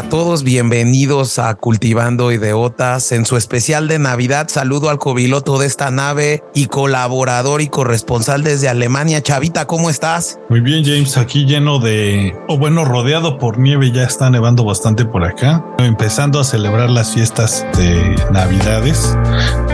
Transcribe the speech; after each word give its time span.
A 0.00 0.08
todos, 0.08 0.44
bienvenidos 0.44 1.38
a 1.38 1.54
Cultivando 1.56 2.32
Ideotas. 2.32 3.12
En 3.12 3.26
su 3.26 3.36
especial 3.36 3.86
de 3.86 3.98
Navidad, 3.98 4.48
saludo 4.48 4.88
al 4.88 4.98
copiloto 4.98 5.58
de 5.58 5.66
esta 5.66 5.90
nave 5.90 6.42
y 6.54 6.68
colaborador 6.68 7.60
y 7.60 7.68
corresponsal 7.68 8.42
desde 8.42 8.70
Alemania. 8.70 9.20
Chavita, 9.20 9.66
¿cómo 9.66 9.90
estás? 9.90 10.38
Muy 10.48 10.60
bien, 10.60 10.86
James, 10.86 11.18
aquí 11.18 11.44
lleno 11.44 11.80
de, 11.80 12.34
o 12.48 12.56
bueno, 12.56 12.86
rodeado 12.86 13.36
por 13.36 13.58
nieve, 13.58 13.92
ya 13.92 14.04
está 14.04 14.30
nevando 14.30 14.64
bastante 14.64 15.04
por 15.04 15.22
acá, 15.22 15.62
empezando 15.76 16.40
a 16.40 16.44
celebrar 16.44 16.88
las 16.88 17.12
fiestas 17.12 17.66
de 17.76 18.16
Navidades. 18.32 19.18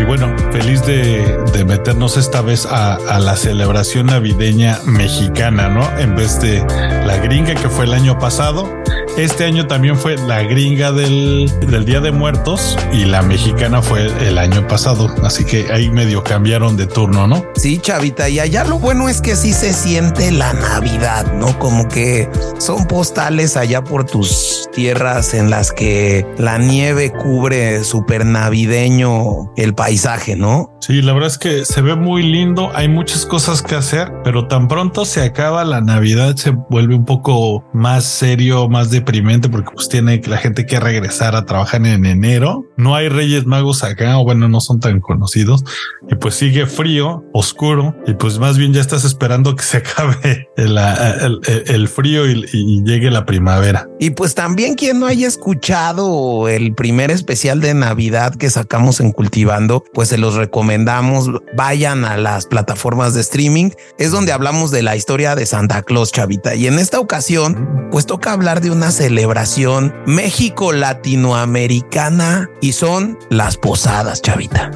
Y 0.00 0.02
bueno, 0.02 0.34
feliz 0.50 0.84
de, 0.84 1.64
meternos 1.64 2.16
esta 2.16 2.42
vez 2.42 2.66
a 2.66 3.20
la 3.20 3.36
celebración 3.36 4.06
navideña 4.06 4.80
mexicana, 4.86 5.68
¿no? 5.68 5.88
En 6.00 6.16
vez 6.16 6.40
de 6.40 6.64
la 7.06 7.16
gringa 7.18 7.54
que 7.54 7.68
fue 7.68 7.84
el 7.84 7.94
año 7.94 8.18
pasado 8.18 8.68
este 9.16 9.44
año 9.44 9.66
también 9.66 9.96
fue 9.96 10.16
la 10.16 10.42
gringa 10.42 10.92
del, 10.92 11.50
Día 11.86 12.00
de 12.00 12.10
Muertos 12.10 12.76
y 12.92 13.04
la 13.04 13.22
mexicana 13.22 13.80
fue 13.80 14.06
el 14.26 14.38
año 14.38 14.66
pasado. 14.66 15.08
Así 15.22 15.44
que 15.44 15.72
ahí 15.72 15.90
medio 15.90 16.22
cambiaron 16.24 16.76
de 16.76 16.86
turno, 16.86 17.26
¿no? 17.26 17.44
Sí, 17.54 17.78
chavita. 17.78 18.28
Y 18.28 18.40
allá 18.40 18.64
lo 18.64 18.78
bueno 18.78 19.08
es 19.08 19.20
que 19.20 19.36
sí 19.36 19.52
se 19.52 19.72
siente 19.72 20.32
la 20.32 20.52
Navidad, 20.52 21.32
¿no? 21.34 21.58
Como 21.58 21.88
que 21.88 22.28
son 22.58 22.86
postales 22.86 23.56
allá 23.56 23.84
por 23.84 24.04
tus 24.04 24.68
tierras 24.72 25.34
en 25.34 25.50
las 25.50 25.70
que 25.70 26.26
la 26.38 26.58
nieve 26.58 27.12
cubre 27.12 27.84
súper 27.84 28.26
navideño 28.26 29.52
el 29.56 29.74
paisaje, 29.74 30.34
¿no? 30.36 30.72
Sí, 30.80 31.02
la 31.02 31.12
verdad 31.12 31.28
es 31.28 31.38
que 31.38 31.64
se 31.64 31.82
ve 31.82 31.94
muy 31.94 32.22
lindo. 32.22 32.70
Hay 32.74 32.88
muchas 32.88 33.26
cosas 33.26 33.62
que 33.62 33.74
hacer, 33.74 34.12
pero 34.24 34.46
tan 34.48 34.68
pronto 34.68 35.04
se 35.04 35.22
acaba 35.22 35.64
la 35.64 35.80
Navidad 35.80 36.36
se 36.36 36.50
vuelve 36.50 36.94
un 36.94 37.04
poco 37.04 37.64
más 37.72 38.04
serio, 38.04 38.68
más 38.68 38.90
de 38.90 39.02
porque 39.50 39.70
pues 39.72 39.88
tiene 39.88 40.20
la 40.26 40.36
gente 40.36 40.66
que 40.66 40.80
regresar 40.80 41.36
a 41.36 41.44
trabajar 41.44 41.86
en 41.86 42.04
enero. 42.04 42.66
No 42.76 42.94
hay 42.94 43.08
Reyes 43.08 43.46
Magos 43.46 43.82
acá, 43.82 44.18
o 44.18 44.24
bueno, 44.24 44.48
no 44.48 44.60
son 44.60 44.80
tan 44.80 45.00
conocidos. 45.00 45.64
Y 46.10 46.16
pues 46.16 46.34
sigue 46.34 46.66
frío, 46.66 47.24
oscuro, 47.32 47.96
y 48.06 48.14
pues 48.14 48.38
más 48.38 48.58
bien 48.58 48.72
ya 48.72 48.80
estás 48.80 49.04
esperando 49.04 49.54
que 49.56 49.62
se 49.64 49.78
acabe 49.78 50.48
el, 50.56 51.88
frío 51.88 52.30
y, 52.30 52.44
y, 52.52 52.82
llegue 52.84 53.10
la 53.10 53.24
primavera. 53.24 53.88
Y 53.98 54.10
pues 54.10 54.34
también 54.34 54.74
quien 54.74 55.00
no 55.00 55.06
haya 55.06 55.26
escuchado 55.26 56.48
el 56.48 56.74
primer 56.74 57.10
especial 57.10 57.60
de 57.60 57.74
Navidad 57.74 58.34
que 58.34 58.50
sacamos 58.50 59.00
en 59.00 59.12
Cultivando, 59.12 59.84
pues 59.94 60.08
se 60.08 60.18
los 60.18 60.34
recomendamos. 60.34 61.30
Vayan 61.56 62.04
a 62.04 62.16
las 62.16 62.46
plataformas 62.46 63.14
de 63.14 63.20
streaming. 63.20 63.70
Es 63.98 64.10
donde 64.10 64.32
hablamos 64.32 64.70
de 64.70 64.82
la 64.82 64.96
historia 64.96 65.34
de 65.34 65.46
Santa 65.46 65.82
Claus, 65.82 66.12
chavita. 66.12 66.54
Y 66.54 66.66
en 66.66 66.78
esta 66.78 67.00
ocasión, 67.00 67.88
pues 67.90 68.06
toca 68.06 68.32
hablar 68.32 68.60
de 68.60 68.70
una 68.70 68.90
celebración 68.96 69.94
México 70.06 70.72
latinoamericana 70.72 72.48
y 72.62 72.72
son 72.72 73.18
las 73.28 73.58
posadas, 73.58 74.22
chavita. 74.22 74.70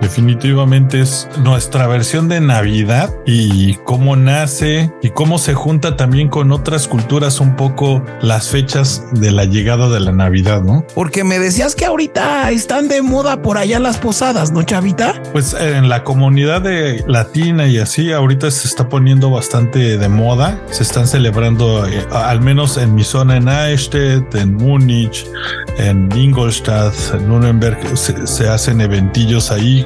Definitivamente 0.00 1.00
es 1.00 1.28
nuestra 1.44 1.86
versión 1.86 2.28
de 2.28 2.40
Navidad 2.40 3.14
y 3.26 3.74
cómo 3.84 4.16
nace 4.16 4.90
y 5.02 5.10
cómo 5.10 5.38
se 5.38 5.52
junta 5.52 5.96
también 5.96 6.28
con 6.28 6.52
otras 6.52 6.88
culturas 6.88 7.38
un 7.40 7.54
poco 7.54 8.02
las 8.22 8.48
fechas 8.48 9.04
de 9.12 9.30
la 9.30 9.44
llegada 9.44 9.90
de 9.90 10.00
la 10.00 10.12
Navidad, 10.12 10.62
¿no? 10.62 10.86
Porque 10.94 11.22
me 11.22 11.38
decías 11.38 11.74
que 11.74 11.84
ahorita 11.84 12.50
están 12.50 12.88
de 12.88 13.02
moda 13.02 13.42
por 13.42 13.58
allá 13.58 13.78
las 13.78 13.98
posadas, 13.98 14.52
¿no, 14.52 14.62
chavita? 14.62 15.22
Pues 15.32 15.52
en 15.52 15.90
la 15.90 16.02
comunidad 16.02 16.62
de 16.62 17.04
latina 17.06 17.66
y 17.66 17.76
así, 17.76 18.10
ahorita 18.10 18.50
se 18.50 18.66
está 18.66 18.88
poniendo 18.88 19.30
bastante 19.30 19.98
de 19.98 20.08
moda, 20.08 20.58
se 20.70 20.82
están 20.82 21.06
celebrando, 21.06 21.86
eh, 21.86 22.06
al 22.10 22.40
menos 22.40 22.78
en 22.78 22.94
mi 22.94 23.04
zona 23.04 23.36
en 23.36 23.49
Eichstätt, 23.50 24.34
en 24.34 24.54
Múnich, 24.54 25.26
en 25.78 26.08
Ingolstadt, 26.16 26.94
en 27.14 27.28
Nuremberg, 27.28 27.78
se, 27.96 28.48
hacen 28.48 28.80
eventillos 28.80 29.50
ahí. 29.50 29.84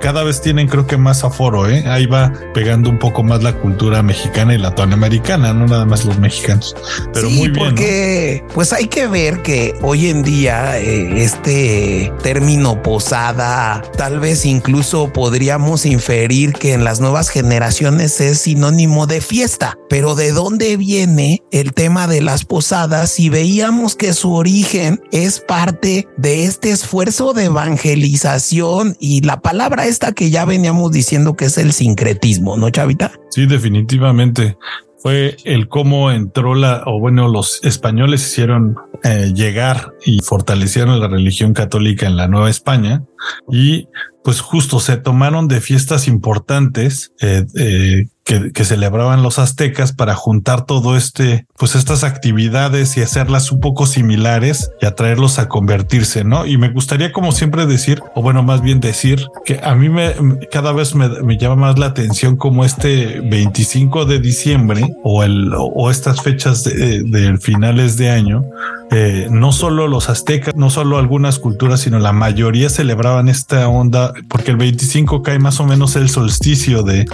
Cada 0.00 0.24
vez 0.24 0.40
tienen 0.40 0.68
creo 0.68 0.86
que 0.86 0.96
más 0.96 1.24
aforo, 1.24 1.68
¿eh? 1.68 1.84
Ahí 1.86 2.06
va 2.06 2.32
pegando 2.54 2.90
un 2.90 2.98
poco 2.98 3.22
más 3.22 3.42
la 3.42 3.52
cultura 3.52 4.02
mexicana 4.02 4.54
y 4.54 4.58
latinoamericana, 4.58 5.52
no 5.52 5.66
nada 5.66 5.84
más 5.84 6.04
los 6.04 6.18
mexicanos. 6.18 6.74
Pero 7.12 7.30
muy 7.30 7.48
bien. 7.48 7.54
Porque 7.54 8.44
pues 8.54 8.72
hay 8.72 8.86
que 8.86 9.06
ver 9.06 9.42
que 9.42 9.74
hoy 9.82 10.08
en 10.08 10.22
día 10.22 10.78
eh, 10.78 11.22
este 11.22 12.12
término 12.22 12.82
posada, 12.82 13.82
tal 13.96 14.20
vez 14.20 14.46
incluso 14.46 15.12
podríamos 15.12 15.86
inferir 15.86 16.52
que 16.52 16.72
en 16.72 16.84
las 16.84 17.00
nuevas 17.00 17.28
generaciones 17.28 18.20
es 18.20 18.40
sinónimo 18.40 19.06
de 19.06 19.20
fiesta. 19.20 19.76
Pero 19.88 20.14
¿de 20.14 20.32
dónde 20.32 20.76
viene 20.76 21.42
el 21.50 21.72
tema 21.72 22.06
de 22.06 22.20
las 22.20 22.44
posadas? 22.44 22.95
Si 23.04 23.28
veíamos 23.28 23.94
que 23.94 24.14
su 24.14 24.32
origen 24.32 25.02
es 25.12 25.40
parte 25.40 26.08
de 26.16 26.44
este 26.44 26.70
esfuerzo 26.70 27.34
de 27.34 27.44
evangelización 27.44 28.96
y 28.98 29.20
la 29.20 29.40
palabra 29.40 29.86
esta 29.86 30.12
que 30.12 30.30
ya 30.30 30.46
veníamos 30.46 30.92
diciendo 30.92 31.34
que 31.34 31.46
es 31.46 31.58
el 31.58 31.72
sincretismo, 31.72 32.56
¿no, 32.56 32.70
Chavita? 32.70 33.12
Sí, 33.30 33.44
definitivamente 33.46 34.56
fue 34.98 35.36
el 35.44 35.68
cómo 35.68 36.10
entró 36.10 36.54
la, 36.54 36.82
o 36.86 36.98
bueno, 36.98 37.28
los 37.28 37.62
españoles 37.64 38.26
hicieron 38.26 38.76
eh, 39.04 39.32
llegar 39.34 39.94
y 40.04 40.20
fortalecieron 40.20 40.98
la 40.98 41.08
religión 41.08 41.52
católica 41.52 42.06
en 42.06 42.16
la 42.16 42.28
Nueva 42.28 42.50
España 42.50 43.04
y 43.50 43.88
pues 44.26 44.40
justo 44.40 44.80
se 44.80 44.96
tomaron 44.96 45.46
de 45.46 45.60
fiestas 45.60 46.08
importantes 46.08 47.12
eh, 47.20 47.46
eh, 47.54 48.08
que, 48.24 48.64
celebraban 48.64 49.22
los 49.22 49.38
aztecas 49.38 49.92
para 49.92 50.16
juntar 50.16 50.66
todo 50.66 50.96
este, 50.96 51.46
pues 51.56 51.76
estas 51.76 52.02
actividades 52.02 52.96
y 52.96 53.02
hacerlas 53.02 53.52
un 53.52 53.60
poco 53.60 53.86
similares 53.86 54.72
y 54.82 54.86
atraerlos 54.86 55.38
a 55.38 55.46
convertirse, 55.46 56.24
¿no? 56.24 56.44
Y 56.44 56.58
me 56.58 56.70
gustaría 56.70 57.12
como 57.12 57.30
siempre 57.30 57.66
decir, 57.66 58.02
o 58.16 58.22
bueno, 58.22 58.42
más 58.42 58.62
bien 58.62 58.80
decir 58.80 59.24
que 59.44 59.60
a 59.62 59.76
mí 59.76 59.88
me 59.88 60.16
cada 60.50 60.72
vez 60.72 60.96
me, 60.96 61.38
llama 61.38 61.54
más 61.54 61.78
la 61.78 61.86
atención 61.86 62.36
como 62.36 62.64
este 62.64 63.20
25 63.20 64.06
de 64.06 64.18
diciembre 64.18 64.88
o 65.04 65.22
el 65.22 65.52
o 65.54 65.88
estas 65.88 66.20
fechas 66.20 66.64
de, 66.64 67.38
finales 67.40 67.96
de 67.96 68.10
año, 68.10 68.44
eh, 68.90 69.26
no 69.30 69.52
solo 69.52 69.88
los 69.88 70.08
aztecas, 70.08 70.54
no 70.54 70.70
solo 70.70 70.98
algunas 70.98 71.38
culturas, 71.38 71.80
sino 71.80 71.98
la 71.98 72.12
mayoría 72.12 72.68
celebraban 72.68 73.28
esta 73.28 73.68
onda 73.68 74.12
porque 74.28 74.52
el 74.52 74.56
25 74.56 75.22
cae 75.22 75.38
más 75.38 75.58
o 75.60 75.66
menos 75.66 75.96
el 75.96 76.08
solsticio 76.08 76.82
de, 76.82 77.04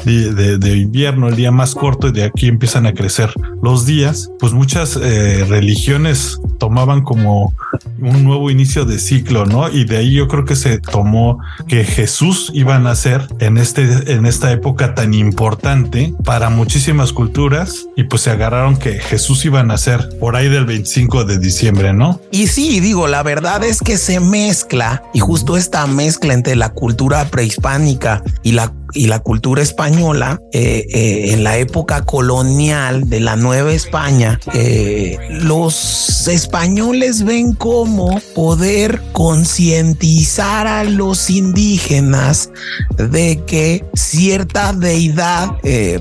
de, 0.58 0.76
invierno 0.76 1.28
el 1.28 1.36
día 1.36 1.50
más 1.50 1.74
corto 1.74 2.08
y 2.08 2.12
de 2.12 2.24
aquí 2.24 2.48
empiezan 2.48 2.86
a 2.86 2.92
crecer 2.92 3.30
los 3.62 3.86
días, 3.86 4.30
pues 4.38 4.52
muchas 4.52 4.96
eh, 4.96 5.44
religiones 5.48 6.40
tomaban 6.62 7.02
como 7.02 7.52
un 7.98 8.22
nuevo 8.22 8.48
inicio 8.48 8.84
de 8.84 9.00
ciclo, 9.00 9.46
¿no? 9.46 9.68
Y 9.68 9.84
de 9.84 9.96
ahí 9.96 10.12
yo 10.12 10.28
creo 10.28 10.44
que 10.44 10.54
se 10.54 10.78
tomó 10.78 11.40
que 11.66 11.82
Jesús 11.82 12.52
iba 12.54 12.76
a 12.76 12.78
nacer 12.78 13.26
en 13.40 13.58
este, 13.58 14.12
en 14.12 14.26
esta 14.26 14.52
época 14.52 14.94
tan 14.94 15.12
importante 15.12 16.14
para 16.24 16.50
muchísimas 16.50 17.12
culturas 17.12 17.88
y 17.96 18.04
pues 18.04 18.22
se 18.22 18.30
agarraron 18.30 18.76
que 18.76 19.00
Jesús 19.00 19.44
iba 19.44 19.58
a 19.58 19.64
nacer 19.64 20.08
por 20.20 20.36
ahí 20.36 20.48
del 20.48 20.64
25 20.64 21.24
de 21.24 21.40
diciembre, 21.40 21.92
¿no? 21.92 22.20
Y 22.30 22.46
sí, 22.46 22.78
digo, 22.78 23.08
la 23.08 23.24
verdad 23.24 23.64
es 23.64 23.80
que 23.80 23.96
se 23.96 24.20
mezcla 24.20 25.02
y 25.12 25.18
justo 25.18 25.56
esta 25.56 25.84
mezcla 25.88 26.32
entre 26.32 26.54
la 26.54 26.68
cultura 26.68 27.24
prehispánica 27.24 28.22
y 28.44 28.52
la 28.52 28.72
y 28.94 29.06
la 29.06 29.20
cultura 29.20 29.62
española 29.62 30.40
eh, 30.52 30.86
eh, 30.92 31.32
en 31.32 31.44
la 31.44 31.56
época 31.56 32.04
colonial 32.04 33.08
de 33.08 33.20
la 33.20 33.36
Nueva 33.36 33.72
España, 33.72 34.40
eh, 34.54 35.16
los 35.30 36.28
españoles 36.28 37.24
ven 37.24 37.54
cómo 37.54 38.20
poder 38.34 39.02
concientizar 39.12 40.66
a 40.66 40.84
los 40.84 41.30
indígenas 41.30 42.50
de 42.96 43.42
que 43.46 43.84
cierta 43.94 44.72
deidad, 44.72 45.50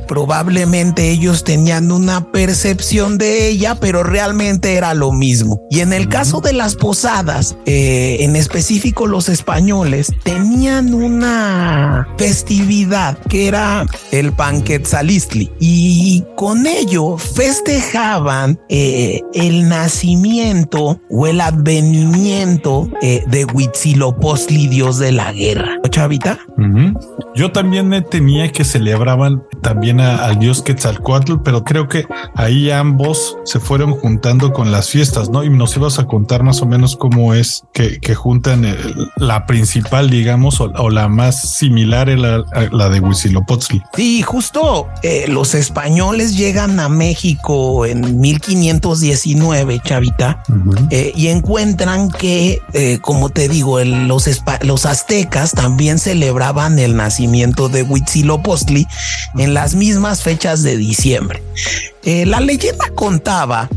probablemente 0.08 1.10
ellos 1.10 1.44
tenían 1.44 1.92
una 1.92 2.32
percepción 2.32 3.18
de 3.18 3.48
ella, 3.48 3.76
pero 3.76 4.04
realmente 4.04 4.76
era 4.76 4.94
lo 4.94 5.12
mismo. 5.12 5.62
Y 5.70 5.80
en 5.80 5.94
el 5.94 6.08
caso 6.08 6.42
de 6.42 6.54
las 6.54 6.76
posadas, 6.76 7.56
en 7.66 8.36
específico 8.36 9.08
los 9.08 9.30
españoles, 9.30 10.14
tenían 10.24 10.94
una 10.94 12.08
festividad 12.18 12.81
que 13.30 13.48
era 13.48 13.86
el 14.12 14.32
Panquetzalistli 14.34 15.52
y 15.60 16.24
con 16.36 16.66
ello 16.66 17.18
festejaban 17.18 18.60
eh, 18.70 19.22
el 19.34 19.70
nacimiento 19.70 21.00
o 21.10 21.28
el 21.28 21.42
advenimiento 21.42 22.90
eh, 23.02 23.24
de 23.28 23.46
Huitzilopochtli, 23.46 24.68
dios 24.68 24.98
de 24.98 25.12
la 25.12 25.32
guerra. 25.32 25.78
Chavita? 25.90 26.40
Yo 27.36 27.52
también 27.52 28.06
tenía 28.10 28.52
que 28.52 28.64
celebraban 28.64 29.44
también 29.62 30.00
al 30.00 30.40
dios 30.40 30.62
Quetzalcoatl, 30.62 31.38
pero 31.44 31.64
creo 31.64 31.88
que 31.88 32.06
ahí 32.36 32.72
ambos 32.72 33.38
se 33.44 33.60
fueron 33.60 33.92
juntando 33.92 34.54
con 34.54 34.72
las 34.72 34.90
fiestas, 34.90 35.30
¿no? 35.30 35.44
Y 35.44 35.50
nos 35.50 35.76
ibas 35.76 36.00
a 36.00 36.08
contar 36.08 36.44
más 36.44 36.62
o 36.62 36.66
menos 36.66 36.96
cómo 36.96 37.34
es 37.34 37.64
que, 37.74 38.00
juntan 38.16 38.66
la 39.18 39.46
principal, 39.46 40.10
digamos, 40.10 40.62
o, 40.62 40.90
la 40.90 41.08
más 41.08 41.56
similar, 41.58 42.10
la 42.72 42.90
de 42.90 43.00
Huitzilopochtli. 43.00 43.84
Sí, 43.96 44.22
justo 44.22 44.88
eh, 45.04 45.26
los 45.28 45.56
españoles 45.56 46.38
llegan 46.38 46.80
a 46.80 46.90
México 46.90 47.86
en 47.86 48.20
1519, 48.20 49.82
Chavita, 49.84 50.44
eh, 50.90 51.12
y 51.16 51.28
encuentran 51.28 52.10
que, 52.10 52.62
eh, 52.74 53.00
como 53.02 53.30
te 53.30 53.48
digo, 53.48 53.80
los, 53.84 54.30
los 54.62 54.86
aztecas 54.86 55.52
también 55.52 56.00
celebraban 56.00 56.80
el 56.80 56.96
nacimiento 56.96 57.70
de 57.70 57.84
Huitzilopochtli 57.84 58.88
en 59.38 59.54
las 59.54 59.76
mismas 59.76 60.24
fechas 60.24 60.64
de 60.64 60.78
diciembre. 60.78 61.42
Eh, 62.04 62.26
la 62.26 62.40
leyenda 62.40 62.90
contaba 62.96 63.70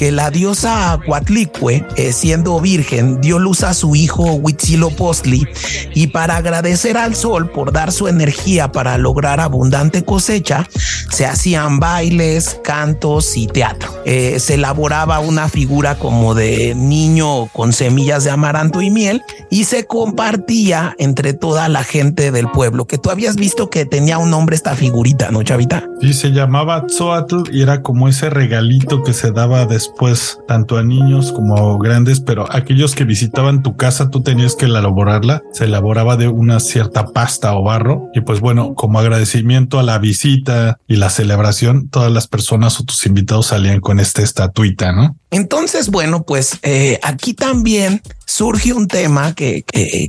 que 0.00 0.12
la 0.12 0.30
diosa 0.30 0.98
Coatlicue, 1.04 1.84
eh, 1.96 2.12
siendo 2.12 2.58
virgen, 2.58 3.20
dio 3.20 3.38
luz 3.38 3.62
a 3.62 3.74
su 3.74 3.94
hijo 3.94 4.32
Huitzilopochtli 4.32 5.46
y 5.94 6.06
para 6.06 6.38
agradecer 6.38 6.96
al 6.96 7.14
sol 7.14 7.50
por 7.50 7.70
dar 7.70 7.92
su 7.92 8.08
energía 8.08 8.72
para 8.72 8.96
lograr 8.96 9.40
abundante 9.40 10.02
cosecha, 10.02 10.66
se 11.10 11.26
hacían 11.26 11.80
bailes, 11.80 12.58
cantos 12.64 13.36
y 13.36 13.46
teatro. 13.46 13.92
Eh, 14.06 14.40
se 14.40 14.54
elaboraba 14.54 15.20
una 15.20 15.50
figura 15.50 15.98
como 15.98 16.34
de 16.34 16.74
niño 16.74 17.48
con 17.52 17.74
semillas 17.74 18.24
de 18.24 18.30
amaranto 18.30 18.80
y 18.80 18.90
miel 18.90 19.20
y 19.50 19.64
se 19.64 19.86
compartía 19.86 20.94
entre 20.98 21.34
toda 21.34 21.68
la 21.68 21.84
gente 21.84 22.30
del 22.30 22.50
pueblo, 22.50 22.86
que 22.86 22.96
tú 22.96 23.10
habías 23.10 23.36
visto 23.36 23.68
que 23.68 23.84
tenía 23.84 24.16
un 24.16 24.30
nombre 24.30 24.56
esta 24.56 24.74
figurita, 24.76 25.30
¿no, 25.30 25.42
Chavita? 25.42 25.84
Sí, 26.00 26.14
se 26.14 26.30
llamaba 26.30 26.86
Tzoatl 26.86 27.54
y 27.54 27.60
era 27.60 27.69
como 27.78 28.08
ese 28.08 28.30
regalito 28.30 29.02
que 29.02 29.12
se 29.12 29.32
daba 29.32 29.66
después 29.66 30.38
tanto 30.46 30.76
a 30.76 30.82
niños 30.82 31.32
como 31.32 31.56
a 31.56 31.78
grandes, 31.82 32.20
pero 32.20 32.46
aquellos 32.50 32.94
que 32.94 33.04
visitaban 33.04 33.62
tu 33.62 33.76
casa 33.76 34.10
tú 34.10 34.22
tenías 34.22 34.56
que 34.56 34.66
elaborarla, 34.66 35.42
se 35.52 35.64
elaboraba 35.64 36.16
de 36.16 36.28
una 36.28 36.60
cierta 36.60 37.06
pasta 37.06 37.54
o 37.54 37.62
barro 37.62 38.08
y 38.14 38.20
pues 38.20 38.40
bueno, 38.40 38.74
como 38.74 38.98
agradecimiento 38.98 39.78
a 39.78 39.82
la 39.82 39.98
visita 39.98 40.78
y 40.86 40.96
la 40.96 41.10
celebración, 41.10 41.88
todas 41.88 42.12
las 42.12 42.26
personas 42.26 42.80
o 42.80 42.84
tus 42.84 43.06
invitados 43.06 43.46
salían 43.46 43.80
con 43.80 44.00
esta 44.00 44.22
estatuita, 44.22 44.92
¿no? 44.92 45.19
Entonces, 45.30 45.90
bueno, 45.90 46.24
pues 46.24 46.58
eh, 46.62 46.98
aquí 47.02 47.34
también 47.34 48.02
surge 48.26 48.72
un 48.72 48.88
tema 48.88 49.34
que, 49.34 49.64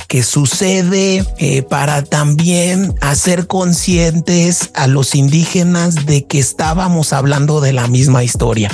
que, 0.08 0.24
sucede 0.24 1.24
eh, 1.38 1.62
para 1.64 2.04
también 2.04 2.96
hacer 3.02 3.48
conscientes 3.48 4.72
a 4.74 4.88
los 4.88 5.14
indígenas 5.16 6.06
de 6.06 6.26
que 6.26 6.40
estábamos 6.40 7.14
hablando 7.14 7.62
de 7.62 7.74
la 7.74 7.88
misma 7.88 8.24
historia. 8.24 8.72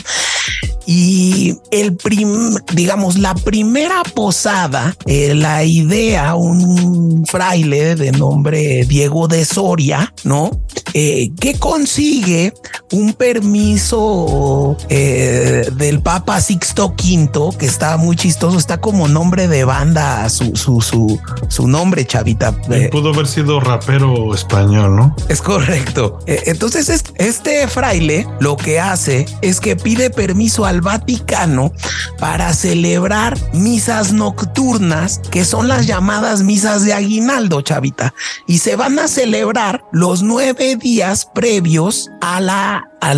Y 0.89 1.53
el 1.71 1.97
prim, 1.97 2.55
digamos, 2.73 3.17
la 3.17 3.35
primera 3.35 4.03
posada, 4.15 4.95
eh, 5.05 5.35
la 5.35 5.65
idea, 5.65 6.35
un 6.35 7.25
fraile 7.25 7.95
de 7.95 8.13
nombre 8.13 8.85
Diego 8.85 9.27
de 9.27 9.43
Soria, 9.43 10.13
¿no? 10.23 10.49
Eh, 10.93 11.31
que 11.41 11.59
consigue 11.59 12.53
un 12.93 13.11
permiso 13.11 14.77
eh, 14.87 15.69
del 15.75 15.99
Papa 15.99 16.39
Sixto 16.39 16.95
V, 16.97 17.57
que 17.57 17.65
está 17.65 17.97
muy 17.97 18.15
chistoso, 18.15 18.57
está 18.57 18.79
como 18.79 19.09
nombre 19.09 19.49
de 19.49 19.65
banda, 19.65 20.29
su, 20.29 20.55
su, 20.55 20.79
su, 20.79 21.19
su 21.49 21.67
nombre, 21.67 22.05
chavita. 22.05 22.55
pudo 22.91 23.09
haber 23.13 23.27
sido 23.27 23.59
rapero 23.59 24.33
español, 24.33 24.95
¿no? 24.95 25.15
Es 25.27 25.41
correcto. 25.41 26.19
entonces, 26.25 27.03
este 27.15 27.67
fraile 27.67 28.25
lo 28.39 28.55
que 28.55 28.79
hace 28.79 29.25
es 29.41 29.59
que 29.59 29.75
pide 29.75 30.09
permiso 30.09 30.65
al 30.65 30.76
Vaticano 30.81 31.71
para 32.19 32.53
celebrar 32.53 33.37
misas 33.53 34.13
nocturnas, 34.13 35.19
que 35.31 35.45
son 35.45 35.67
las 35.67 35.87
llamadas 35.87 36.43
misas 36.43 36.83
de 36.83 36.93
aguinaldo, 36.93 37.61
chavita, 37.61 38.13
y 38.47 38.59
se 38.59 38.75
van 38.75 38.99
a 38.99 39.07
celebrar 39.07 39.83
los 39.91 40.23
nueve 40.23 40.75
días 40.75 41.27
previos 41.33 42.09
a 42.21 42.39
la 42.39 42.83
a 43.01 43.13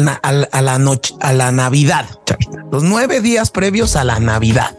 la, 0.61 0.79
noche, 0.79 1.15
a 1.21 1.33
la 1.33 1.51
Navidad, 1.51 2.05
los 2.71 2.83
nueve 2.83 3.21
días 3.21 3.51
previos 3.51 3.95
a 3.95 4.03
la 4.03 4.19
Navidad. 4.19 4.75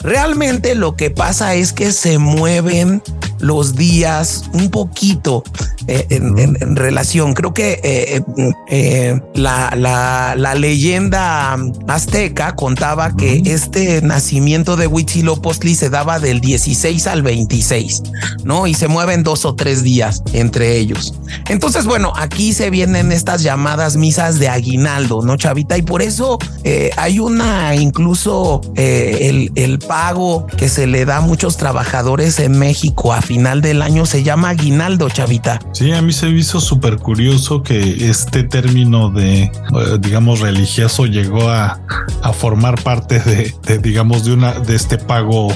Realmente 0.00 0.74
lo 0.74 0.96
que 0.96 1.10
pasa 1.10 1.54
es 1.54 1.72
que 1.72 1.92
se 1.92 2.18
mueven 2.18 3.02
los 3.42 3.74
días 3.74 4.44
un 4.52 4.70
poquito 4.70 5.42
eh, 5.88 6.06
en, 6.10 6.76
relación. 6.76 7.34
Creo 7.34 7.52
que 7.52 7.80
eh, 7.82 8.22
eh, 8.68 9.20
la, 9.34 9.74
la, 9.76 10.54
leyenda 10.54 11.58
azteca 11.88 12.54
contaba 12.54 13.16
que 13.16 13.42
este 13.46 14.00
nacimiento 14.00 14.76
de 14.76 14.86
Huitzilopochtli 14.86 15.74
se 15.74 15.90
daba 15.90 16.20
del 16.20 16.40
16 16.40 17.06
al 17.08 17.22
26, 17.22 18.02
¿no? 18.44 18.68
Y 18.68 18.74
se 18.74 18.86
mueven 18.86 19.24
dos 19.24 19.44
o 19.44 19.56
tres 19.56 19.82
días 19.82 20.22
entre 20.32 20.76
ellos. 20.76 21.14
Entonces, 21.48 21.84
bueno, 21.84 22.12
aquí 22.14 22.52
se 22.52 22.70
vienen 22.70 23.10
estas 23.10 23.42
llamadas 23.42 23.96
misas 23.96 24.38
de 24.38 24.48
aguinaldo, 24.48 25.22
¿no, 25.22 25.36
Chavita? 25.36 25.76
Y 25.76 25.82
por 25.82 26.00
eso 26.00 26.38
hay 26.96 27.18
una, 27.24 27.74
incluso 27.74 28.60
eh, 28.76 29.28
el, 29.28 29.52
el, 29.54 29.78
pago 29.78 30.46
que 30.46 30.68
se 30.68 30.86
le 30.86 31.04
da 31.04 31.18
a 31.18 31.20
muchos 31.20 31.56
trabajadores 31.56 32.38
en 32.38 32.58
México 32.58 33.12
a 33.12 33.22
final 33.22 33.60
del 33.60 33.82
año 33.82 34.06
se 34.06 34.22
llama 34.22 34.50
aguinaldo, 34.50 35.08
Chavita. 35.08 35.60
Sí, 35.72 35.92
a 35.92 36.02
mí 36.02 36.12
se 36.12 36.26
me 36.26 36.38
hizo 36.38 36.60
súper 36.60 36.98
curioso 36.98 37.62
que 37.62 38.08
este 38.10 38.44
término 38.44 39.10
de, 39.10 39.42
eh, 39.44 39.50
digamos, 40.00 40.40
religioso 40.40 41.06
llegó 41.06 41.48
a, 41.48 41.80
a 42.22 42.32
formar 42.32 42.80
parte 42.82 43.18
de, 43.20 43.54
de, 43.66 43.78
digamos, 43.78 44.24
de 44.24 44.34
una, 44.34 44.52
de 44.60 44.76
este 44.76 44.98
pago 44.98 45.48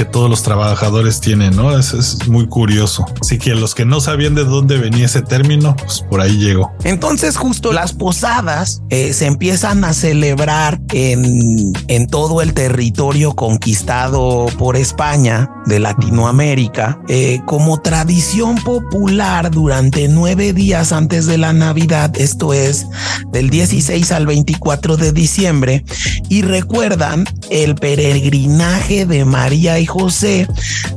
que 0.00 0.06
todos 0.06 0.30
los 0.30 0.42
trabajadores 0.42 1.20
tienen, 1.20 1.54
¿no? 1.54 1.78
Es, 1.78 1.92
es 1.92 2.26
muy 2.26 2.46
curioso. 2.46 3.04
Así 3.20 3.36
que 3.36 3.54
los 3.54 3.74
que 3.74 3.84
no 3.84 4.00
sabían 4.00 4.34
de 4.34 4.44
dónde 4.44 4.78
venía 4.78 5.04
ese 5.04 5.20
término, 5.20 5.76
pues 5.76 6.02
por 6.08 6.22
ahí 6.22 6.38
llegó. 6.38 6.72
Entonces, 6.84 7.36
justo 7.36 7.70
las 7.74 7.92
posadas 7.92 8.80
eh, 8.88 9.12
se 9.12 9.26
empiezan 9.26 9.84
a 9.84 9.92
celebrar 9.92 10.80
en, 10.94 11.74
en 11.88 12.06
todo 12.06 12.40
el 12.40 12.54
territorio 12.54 13.34
conquistado 13.34 14.46
por 14.56 14.78
España 14.78 15.50
de 15.66 15.80
Latinoamérica 15.80 16.98
eh, 17.08 17.40
como 17.44 17.82
tradición 17.82 18.56
popular 18.56 19.50
durante 19.50 20.08
nueve 20.08 20.54
días 20.54 20.92
antes 20.92 21.26
de 21.26 21.36
la 21.36 21.52
Navidad. 21.52 22.10
Esto 22.16 22.54
es 22.54 22.86
del 23.32 23.50
16 23.50 24.12
al 24.12 24.26
24 24.26 24.96
de 24.96 25.12
diciembre 25.12 25.84
y 26.30 26.40
recuerdan 26.40 27.26
el 27.50 27.74
peregrinaje 27.74 29.04
de 29.04 29.26
María 29.26 29.78
y 29.78 29.89
José 29.90 30.46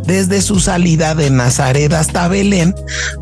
desde 0.06 0.42
su 0.42 0.60
salida 0.60 1.16
de 1.16 1.30
Nazaret 1.30 1.92
hasta 1.94 2.28
Belén 2.28 2.76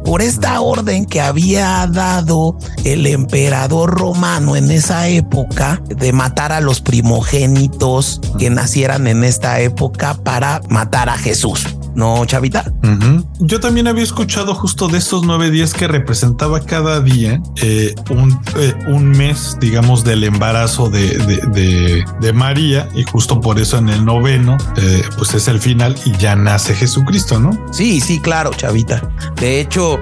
por 0.03 0.21
esta 0.21 0.59
orden 0.59 1.05
que 1.05 1.21
había 1.21 1.87
dado 1.87 2.57
el 2.83 3.07
emperador 3.07 3.97
romano 3.97 4.55
en 4.55 4.69
esa 4.69 5.07
época 5.07 5.81
de 5.87 6.11
matar 6.11 6.51
a 6.51 6.59
los 6.59 6.81
primogénitos 6.81 8.19
que 8.37 8.49
nacieran 8.49 9.07
en 9.07 9.23
esta 9.23 9.61
época 9.61 10.13
para 10.15 10.61
matar 10.67 11.09
a 11.09 11.17
Jesús. 11.17 11.65
¿No, 11.95 12.25
Chavita? 12.25 12.71
Yo 13.39 13.59
también 13.59 13.87
había 13.87 14.03
escuchado 14.03 14.53
justo 14.53 14.87
de 14.87 14.97
estos 14.97 15.23
nueve 15.23 15.49
días 15.49 15.73
que 15.73 15.87
representaba 15.87 16.59
cada 16.61 17.01
día 17.01 17.41
eh, 17.61 17.95
un, 18.09 18.39
eh, 18.57 18.73
un, 18.87 19.09
mes, 19.09 19.57
digamos, 19.59 20.03
del 20.03 20.23
embarazo 20.23 20.89
de, 20.89 21.17
de, 21.17 22.03
de, 22.19 22.33
María 22.33 22.87
y 22.95 23.03
justo 23.03 23.41
por 23.41 23.59
eso 23.59 23.77
en 23.77 23.89
el 23.89 24.05
noveno, 24.05 24.57
eh, 24.77 25.03
pues 25.17 25.33
es 25.33 25.47
el 25.47 25.59
final 25.59 25.95
y 26.05 26.15
ya 26.17 26.35
nace 26.35 26.75
Jesucristo, 26.75 27.39
¿no? 27.39 27.51
Sí, 27.71 27.99
sí, 27.99 28.19
claro, 28.19 28.51
Chavita. 28.55 29.01
De 29.35 29.59
hecho, 29.59 29.99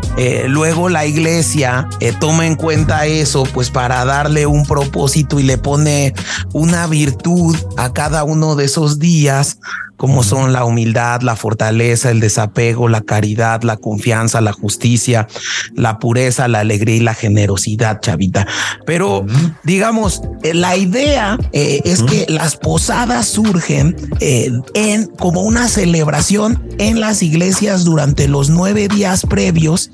luego 0.47 0.89
la 0.89 1.05
iglesia 1.05 1.87
toma 2.19 2.45
en 2.45 2.55
cuenta 2.55 3.05
eso, 3.05 3.43
pues 3.53 3.69
para 3.69 4.03
darle 4.05 4.45
un 4.45 4.65
propósito 4.65 5.39
y 5.39 5.43
le 5.43 5.57
pone 5.57 6.13
una 6.53 6.87
virtud 6.87 7.55
a 7.77 7.93
cada 7.93 8.23
uno 8.23 8.55
de 8.55 8.65
esos 8.65 8.99
días 8.99 9.59
como 9.99 10.23
son 10.23 10.53
la 10.53 10.63
humildad, 10.63 11.23
la 11.23 11.35
fortaleza, 11.35 12.09
el 12.09 12.21
desapego, 12.21 12.87
la 12.87 13.01
caridad, 13.01 13.63
la 13.63 13.75
confianza, 13.75 14.39
la 14.39 14.53
justicia, 14.53 15.27
la 15.75 15.99
pureza, 15.99 16.47
la 16.47 16.61
alegría 16.61 16.95
y 16.95 16.99
la 17.01 17.13
generosidad, 17.13 17.99
chavita. 17.99 18.47
Pero 18.85 19.25
digamos, 19.65 20.21
eh, 20.41 20.53
la 20.53 20.77
idea 20.77 21.37
eh, 21.51 21.81
es 21.83 22.01
que 22.03 22.25
las 22.29 22.55
posadas 22.55 23.27
surgen 23.27 23.93
eh, 24.21 24.49
en 24.73 25.07
como 25.07 25.41
una 25.41 25.67
celebración 25.67 26.63
en 26.77 27.01
las 27.01 27.21
iglesias 27.21 27.83
durante 27.83 28.29
los 28.29 28.49
nueve 28.49 28.87
días 28.87 29.25
previos 29.25 29.91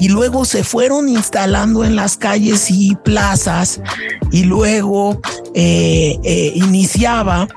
y 0.00 0.08
luego 0.08 0.46
se 0.46 0.64
fueron 0.64 1.10
instalando 1.10 1.84
en 1.84 1.94
las 1.94 2.16
calles 2.16 2.70
y 2.70 2.96
plazas 3.04 3.82
y 4.30 4.44
luego 4.44 5.20
eh, 5.54 6.52
iniciaba 6.54 7.48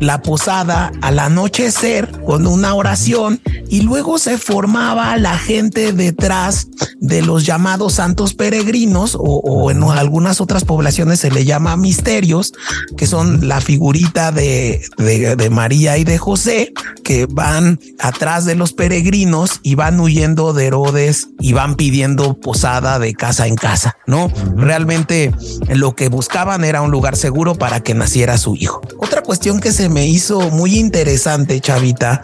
la 0.00 0.20
posada 0.20 0.47
al 0.48 1.18
anochecer 1.18 2.10
con 2.24 2.46
una 2.46 2.74
oración 2.74 3.40
y 3.68 3.82
luego 3.82 4.18
se 4.18 4.38
formaba 4.38 5.16
la 5.18 5.36
gente 5.36 5.92
detrás 5.92 6.68
de 7.00 7.20
los 7.20 7.44
llamados 7.44 7.94
santos 7.94 8.32
peregrinos 8.32 9.16
o, 9.18 9.70
en 9.70 9.82
algunas 9.82 10.40
otras 10.40 10.64
poblaciones 10.64 11.20
se 11.20 11.30
le 11.30 11.44
llama 11.44 11.76
misterios, 11.76 12.52
que 12.96 13.06
son 13.06 13.46
la 13.46 13.60
figurita 13.60 14.32
de, 14.32 14.82
de, 14.96 15.50
María 15.50 15.98
y 15.98 16.04
de 16.04 16.16
José, 16.16 16.72
que 17.04 17.26
van 17.26 17.78
atrás 17.98 18.44
de 18.44 18.54
los 18.54 18.72
peregrinos 18.72 19.60
y 19.62 19.74
van 19.74 20.00
huyendo 20.00 20.54
de 20.54 20.66
Herodes 20.66 21.28
y 21.40 21.52
van 21.52 21.74
pidiendo 21.74 22.34
posada 22.40 22.98
de 22.98 23.12
casa 23.14 23.46
en 23.46 23.56
casa, 23.56 23.96
¿no? 24.06 24.30
Realmente 24.56 25.32
lo 25.68 25.94
que 25.94 26.08
buscaban 26.08 26.64
era 26.64 26.80
un 26.80 26.90
lugar 26.90 27.16
seguro 27.16 27.54
para 27.54 27.80
que 27.80 27.94
naciera 27.94 28.38
su 28.38 28.56
hijo. 28.56 28.80
Otra 28.98 29.22
cuestión 29.22 29.60
que 29.60 29.72
se 29.72 29.88
me 29.88 30.06
hizo 30.06 30.37
muy 30.50 30.78
interesante, 30.78 31.60
Chavita, 31.60 32.22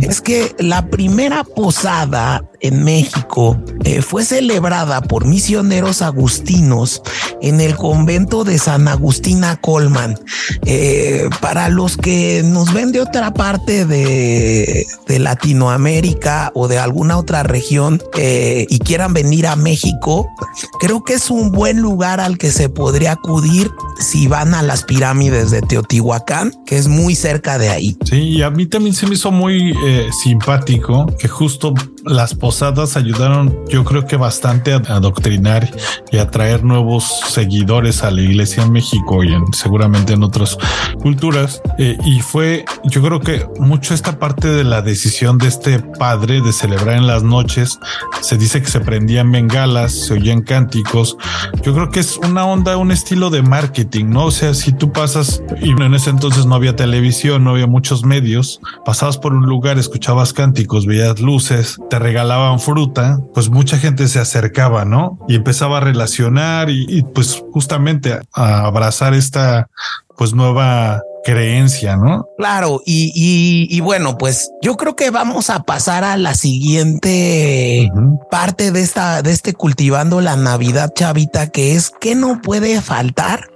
es 0.00 0.20
que 0.20 0.54
la 0.58 0.88
primera 0.88 1.44
posada 1.44 2.44
en 2.60 2.84
México 2.84 3.60
eh, 3.84 4.02
fue 4.02 4.24
celebrada 4.24 5.00
por 5.00 5.26
misioneros 5.26 6.02
agustinos 6.02 7.02
en 7.40 7.60
el 7.60 7.76
convento 7.76 8.44
de 8.44 8.58
San 8.58 8.88
Agustina 8.88 9.56
Colman. 9.56 10.18
Eh, 10.64 11.28
para 11.40 11.68
los 11.68 11.96
que 11.96 12.42
nos 12.44 12.72
ven 12.72 12.92
de 12.92 13.00
otra 13.00 13.32
parte 13.32 13.84
de, 13.84 14.86
Latinoamérica 15.18 16.52
o 16.54 16.68
de 16.68 16.78
alguna 16.78 17.16
otra 17.16 17.42
región 17.42 18.02
eh, 18.18 18.66
y 18.68 18.78
quieran 18.80 19.14
venir 19.14 19.46
a 19.46 19.56
México, 19.56 20.28
creo 20.78 21.02
que 21.04 21.14
es 21.14 21.30
un 21.30 21.52
buen 21.52 21.80
lugar 21.80 22.20
al 22.20 22.38
que 22.38 22.50
se 22.50 22.68
podría 22.68 23.12
acudir 23.12 23.70
si 23.98 24.28
van 24.28 24.54
a 24.54 24.62
las 24.62 24.84
pirámides 24.84 25.50
de 25.50 25.62
Teotihuacán, 25.62 26.52
que 26.66 26.76
es 26.76 26.86
muy 26.86 27.14
cerca 27.14 27.58
de 27.58 27.70
ahí. 27.70 27.96
Sí, 28.04 28.16
y 28.16 28.42
a 28.42 28.50
mí 28.50 28.66
también 28.66 28.94
se 28.94 29.06
me 29.06 29.14
hizo 29.14 29.30
muy 29.30 29.74
simpático 30.22 31.06
que 31.18 31.28
justo 31.28 31.74
las 32.06 32.34
ayudaron, 32.62 33.54
yo 33.68 33.84
creo 33.84 34.06
que 34.06 34.16
bastante 34.16 34.72
a 34.72 34.76
adoctrinar 34.76 35.68
y 36.10 36.18
a 36.18 36.30
traer 36.30 36.64
nuevos 36.64 37.04
seguidores 37.28 38.02
a 38.02 38.10
la 38.10 38.22
iglesia 38.22 38.62
en 38.62 38.72
México 38.72 39.22
y 39.24 39.32
en, 39.32 39.52
seguramente 39.52 40.14
en 40.14 40.22
otras 40.22 40.56
culturas. 41.02 41.60
Eh, 41.78 41.96
y 42.04 42.20
fue, 42.20 42.64
yo 42.84 43.02
creo 43.02 43.20
que 43.20 43.46
mucho 43.58 43.94
esta 43.94 44.18
parte 44.18 44.48
de 44.48 44.64
la 44.64 44.82
decisión 44.82 45.38
de 45.38 45.48
este 45.48 45.80
padre 45.80 46.40
de 46.40 46.52
celebrar 46.52 46.96
en 46.96 47.06
las 47.06 47.22
noches. 47.22 47.78
Se 48.20 48.36
dice 48.36 48.62
que 48.62 48.68
se 48.68 48.80
prendían 48.80 49.30
bengalas, 49.30 49.92
se 49.92 50.14
oían 50.14 50.42
cánticos. 50.42 51.16
Yo 51.62 51.74
creo 51.74 51.90
que 51.90 52.00
es 52.00 52.16
una 52.18 52.46
onda, 52.46 52.76
un 52.76 52.90
estilo 52.90 53.30
de 53.30 53.42
marketing, 53.42 54.06
¿no? 54.06 54.26
O 54.26 54.30
sea, 54.30 54.54
si 54.54 54.72
tú 54.72 54.92
pasas, 54.92 55.42
y 55.60 55.70
en 55.70 55.94
ese 55.94 56.10
entonces 56.10 56.46
no 56.46 56.54
había 56.54 56.76
televisión, 56.76 57.44
no 57.44 57.50
había 57.50 57.66
muchos 57.66 58.04
medios, 58.04 58.60
pasabas 58.84 59.18
por 59.18 59.34
un 59.34 59.46
lugar, 59.46 59.78
escuchabas 59.78 60.32
cánticos, 60.32 60.86
veías 60.86 61.20
luces, 61.20 61.78
te 61.90 61.98
regalaban 61.98 62.35
fruta, 62.58 63.20
pues 63.34 63.48
mucha 63.50 63.78
gente 63.78 64.08
se 64.08 64.18
acercaba, 64.18 64.84
¿no? 64.84 65.18
Y 65.28 65.34
empezaba 65.34 65.78
a 65.78 65.80
relacionar 65.80 66.70
y, 66.70 67.02
pues 67.14 67.42
justamente 67.52 68.18
a 68.32 68.60
abrazar 68.66 69.14
esta 69.14 69.68
pues 70.16 70.34
nueva 70.34 71.02
creencia, 71.26 71.96
¿no? 71.96 72.28
Claro, 72.38 72.80
y, 72.86 73.80
bueno, 73.80 74.16
pues 74.16 74.48
yo 74.62 74.76
creo 74.76 74.94
que 74.94 75.10
vamos 75.10 75.50
a 75.50 75.64
pasar 75.64 76.04
a 76.04 76.16
la 76.16 76.34
siguiente 76.34 77.90
parte 78.30 78.70
de 78.70 78.80
esta, 78.80 79.22
de 79.22 79.32
este 79.32 79.52
cultivando 79.52 80.20
la 80.20 80.36
Navidad 80.36 80.92
chavita, 80.94 81.48
que 81.48 81.74
es 81.74 81.90
que 81.90 82.14
no 82.14 82.40
puede 82.40 82.80
faltar 82.80 83.48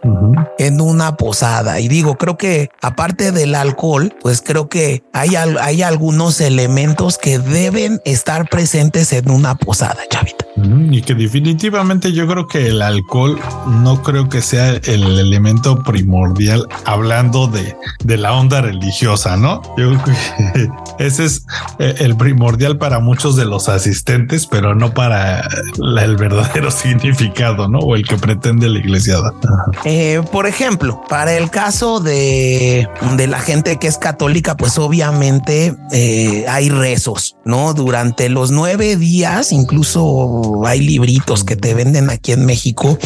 en 0.58 0.80
una 0.80 1.16
posada. 1.16 1.78
Y 1.78 1.86
digo, 1.86 2.16
creo 2.16 2.36
que 2.36 2.70
aparte 2.82 3.30
del 3.30 3.54
alcohol, 3.54 4.12
pues 4.20 4.42
creo 4.44 4.68
que 4.68 5.04
hay, 5.12 5.36
hay 5.36 5.82
algunos 5.82 6.40
elementos 6.40 7.18
que 7.18 7.38
deben 7.38 8.00
estar 8.04 8.48
presentes 8.48 9.12
en 9.12 9.30
una 9.30 9.54
posada, 9.54 10.00
chavita. 10.10 10.44
Y 10.90 11.02
que 11.02 11.14
definitivamente 11.14 12.12
yo 12.12 12.26
creo 12.26 12.48
que 12.48 12.66
el 12.66 12.82
alcohol 12.82 13.38
no 13.66 14.02
creo 14.02 14.28
que 14.28 14.42
sea 14.42 14.70
el 14.70 15.18
elemento 15.18 15.82
primordial 15.84 16.49
hablando 16.84 17.46
de 17.46 17.60
de, 18.04 18.16
la 18.16 18.34
onda 18.34 18.60
religiosa, 18.60 19.36
¿no? 19.36 19.62
Yo 19.76 19.90
creo 19.90 20.04
que 20.04 20.68
ese 21.04 21.24
es 21.24 21.46
eh, 21.78 21.94
el 21.98 22.16
primordial 22.16 22.78
para 22.78 23.00
muchos 23.00 23.36
de 23.36 23.44
los 23.44 23.68
asistentes, 23.68 24.46
pero 24.46 24.74
no 24.74 24.92
para 24.92 25.48
el 25.76 26.16
verdadero 26.16 26.70
significado, 26.70 27.68
¿no? 27.68 27.78
O 27.78 27.96
el 27.96 28.06
que 28.06 28.16
pretende 28.16 28.68
la 28.68 28.78
iglesia. 28.78 29.18
Eh, 29.84 30.22
por 30.30 30.46
ejemplo, 30.46 31.02
para 31.08 31.34
el 31.34 31.50
caso 31.50 32.00
de, 32.00 32.88
de 33.16 33.26
la 33.26 33.40
gente 33.40 33.78
que 33.78 33.86
es 33.86 33.98
católica, 33.98 34.56
pues 34.56 34.78
obviamente 34.78 35.74
eh, 35.92 36.44
hay 36.48 36.68
rezos, 36.68 37.36
¿no? 37.44 37.74
Durante 37.74 38.28
los 38.28 38.50
nueve 38.50 38.96
días, 38.96 39.52
incluso 39.52 40.62
hay 40.66 40.80
libritos 40.80 41.44
que 41.44 41.56
te 41.56 41.74
venden 41.74 42.10
aquí 42.10 42.32
en 42.32 42.44
México. 42.44 42.98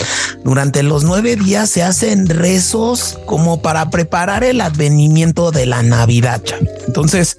Durante 0.44 0.82
los 0.82 1.04
nueve 1.04 1.36
días 1.36 1.70
se 1.70 1.82
hacen 1.82 2.26
rezos 2.26 3.18
como 3.34 3.60
para 3.60 3.90
preparar 3.90 4.44
el 4.44 4.60
advenimiento 4.60 5.50
de 5.50 5.66
la 5.66 5.82
Navidad. 5.82 6.40
Entonces, 6.86 7.34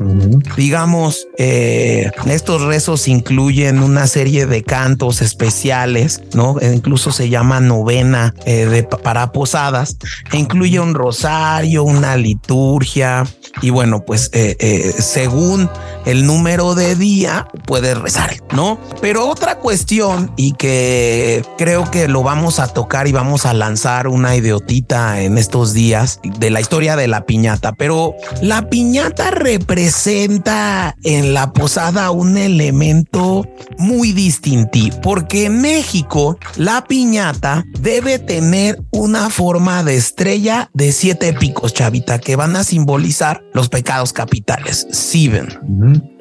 digamos, 0.58 1.26
eh, 1.38 2.12
estos 2.26 2.64
rezos 2.64 3.08
incluyen 3.08 3.80
una 3.80 4.06
serie 4.08 4.46
de 4.46 4.62
cantos 4.62 5.22
especiales, 5.22 6.22
¿no? 6.34 6.60
E 6.60 6.74
incluso 6.74 7.14
se 7.14 7.30
llama 7.30 7.62
novena 7.62 8.36
eh, 8.46 8.66
de, 8.66 8.84
para 8.84 9.32
posadas, 9.32 9.96
e 10.34 10.38
incluye 10.38 10.82
un 10.82 10.96
rosario, 10.96 11.86
una 11.86 12.18
liturgia, 12.18 13.24
y 13.62 13.70
bueno, 13.70 14.04
pues 14.04 14.32
eh, 14.34 14.94
según 15.00 15.70
el 16.06 16.26
número 16.26 16.76
de 16.76 16.98
día 16.98 17.48
puedes 17.66 17.98
rezar, 17.98 18.36
¿no? 18.52 18.78
Pero 19.00 19.30
otra 19.30 19.60
cuestión 19.60 20.34
y 20.36 20.52
que 20.52 21.46
creo 21.58 21.90
que 21.90 22.10
lo 22.10 22.22
vamos 22.22 22.60
a 22.60 22.68
tocar 22.68 23.08
y 23.08 23.14
vamos 23.14 23.46
a 23.46 23.54
lanzar 23.54 24.10
una 24.10 24.36
idiotita 24.36 25.22
en 25.22 25.38
estos 25.38 25.72
días 25.72 25.85
de 26.40 26.50
la 26.50 26.62
historia 26.62 26.96
de 26.96 27.08
la 27.08 27.26
piñata, 27.26 27.74
pero 27.74 28.16
la 28.42 28.70
piñata 28.70 29.32
representa 29.32 30.96
en 31.04 31.34
la 31.34 31.54
posada 31.54 32.12
un 32.12 32.38
elemento 32.38 33.48
muy 33.78 34.12
distintivo, 34.12 35.00
porque 35.02 35.46
en 35.46 35.62
México 35.62 36.38
la 36.58 36.84
piñata 36.86 37.66
debe 37.80 38.20
tener 38.20 38.82
una 38.92 39.30
forma 39.30 39.84
de 39.84 39.96
estrella 39.96 40.70
de 40.74 40.92
siete 40.92 41.34
picos, 41.34 41.74
chavita, 41.74 42.20
que 42.20 42.36
van 42.36 42.56
a 42.56 42.64
simbolizar 42.64 43.44
los 43.54 43.70
pecados 43.70 44.14
capitales. 44.14 44.88
Sieben. 44.92 45.48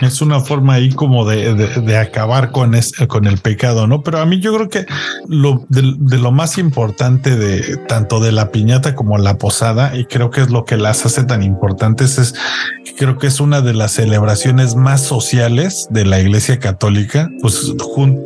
Es 0.01 0.21
una 0.21 0.41
forma 0.41 0.75
ahí 0.75 0.91
como 0.91 1.25
de, 1.25 1.97
acabar 1.97 2.51
con, 2.51 2.75
con 3.09 3.27
el 3.27 3.39
pecado, 3.39 3.87
¿no? 3.87 4.03
Pero 4.03 4.19
a 4.19 4.27
mí 4.27 4.41
yo 4.41 4.55
creo 4.55 4.69
que 4.69 4.87
lo 5.29 5.65
de, 5.69 6.19
lo 6.19 6.33
más 6.33 6.59
importante 6.59 7.37
de 7.37 7.77
tanto 7.89 8.21
de 8.21 8.33
la 8.33 8.51
piñata 8.51 8.95
como 8.95 9.19
la 9.19 9.39
posada, 9.39 9.54
y 9.95 10.07
creo 10.07 10.31
que 10.31 10.41
es 10.41 10.51
lo 10.51 10.65
que 10.65 10.77
las 10.77 11.05
hace 11.07 11.25
tan 11.25 11.43
importantes, 11.43 12.19
es 12.19 12.35
creo 12.97 13.19
que 13.19 13.27
es 13.27 13.41
una 13.41 13.61
de 13.61 13.75
las 13.75 13.93
celebraciones 13.93 14.77
más 14.77 15.03
sociales 15.03 15.89
de 15.91 16.05
la 16.05 16.21
Iglesia 16.21 16.59
Católica, 16.59 17.31
pues 17.41 17.73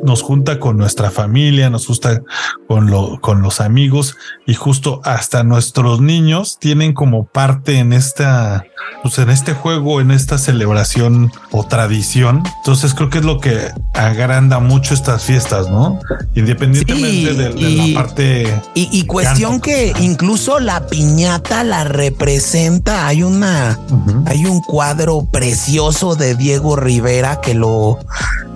nos 0.05 0.23
junta 0.23 0.61
con 0.61 0.77
nuestra 0.77 1.11
familia, 1.11 1.71
nos 1.71 1.87
gusta 1.89 2.23
con, 2.67 2.91
lo, 2.91 3.21
con 3.21 3.43
los 3.43 3.61
amigos 3.61 4.17
y 4.47 4.55
justo 4.55 5.01
hasta 5.05 5.43
nuestros 5.43 6.01
niños 6.01 6.59
tienen 6.59 6.93
como 6.93 7.27
parte 7.27 7.79
en 7.79 7.93
esta, 7.93 8.65
pues 9.03 9.19
en 9.19 9.31
este 9.31 9.53
juego, 9.53 10.01
en 10.01 10.11
esta 10.11 10.39
celebración 10.39 11.31
o 11.51 11.67
tradición. 11.67 12.43
Entonces 12.59 12.95
creo 12.95 13.11
que 13.11 13.19
es 13.19 13.25
lo 13.25 13.41
que 13.41 13.71
agranda 13.95 14.59
mucho 14.59 14.95
estas 14.95 15.25
fiestas, 15.25 15.69
¿no? 15.69 15.99
Independientemente 16.35 17.35
de, 17.35 17.95
la 17.95 18.01
parte. 18.01 18.63
Y, 18.75 19.05
cuestión 19.05 19.61
que 19.61 19.93
incluso 20.01 20.61
la 20.61 20.87
piñata 20.87 21.18
la 21.65 21.85
representa. 21.85 23.07
Hay 23.07 23.23
una, 23.23 23.79
hay 24.27 24.47
un 24.47 24.61
cuadro 24.61 25.27
precioso 25.31 26.15
de 26.15 26.37
Diego 26.37 26.77
Rivera 26.77 27.41
que 27.41 27.55
lo 27.55 27.99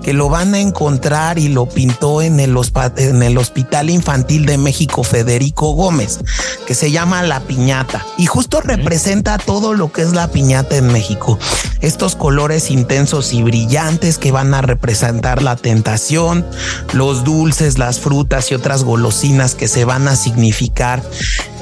que 0.03 0.13
lo 0.13 0.29
van 0.29 0.55
a 0.55 0.61
encontrar 0.61 1.39
y 1.39 1.49
lo 1.49 1.67
pintó 1.67 2.23
en 2.23 2.41
el, 2.41 2.57
en 2.97 3.23
el 3.23 3.39
Hospital 3.39 3.91
Infantil 3.91 4.47
de 4.47 4.59
México 4.59 5.05
Federico 5.05 5.73
Gómez, 5.73 6.21
que 6.67 6.75
se 6.75 6.91
llama 6.91 7.23
La 7.23 7.41
Piñata. 7.41 8.05
Y 8.19 8.27
justo 8.27 8.61
representa 8.61 9.39
todo 9.39 9.75
lo 9.75 9.93
que 9.93 10.03
es 10.03 10.13
la 10.13 10.29
piñata 10.29 10.77
en 10.77 10.89
México. 10.89 11.39
Estos 11.81 12.17
colores 12.17 12.71
intensos 12.71 13.33
y 13.33 13.43
brillantes 13.43 14.19
que 14.19 14.33
van 14.33 14.55
a 14.55 14.63
representar 14.63 15.43
la 15.43 15.57
tentación, 15.57 16.45
los 16.93 17.25
dulces, 17.25 17.79
las 17.79 18.01
frutas 18.01 18.51
y 18.51 18.55
otras 18.55 18.85
golosinas 18.85 19.55
que 19.55 19.69
se 19.69 19.85
van 19.85 20.09
a 20.09 20.17
significar, 20.17 21.03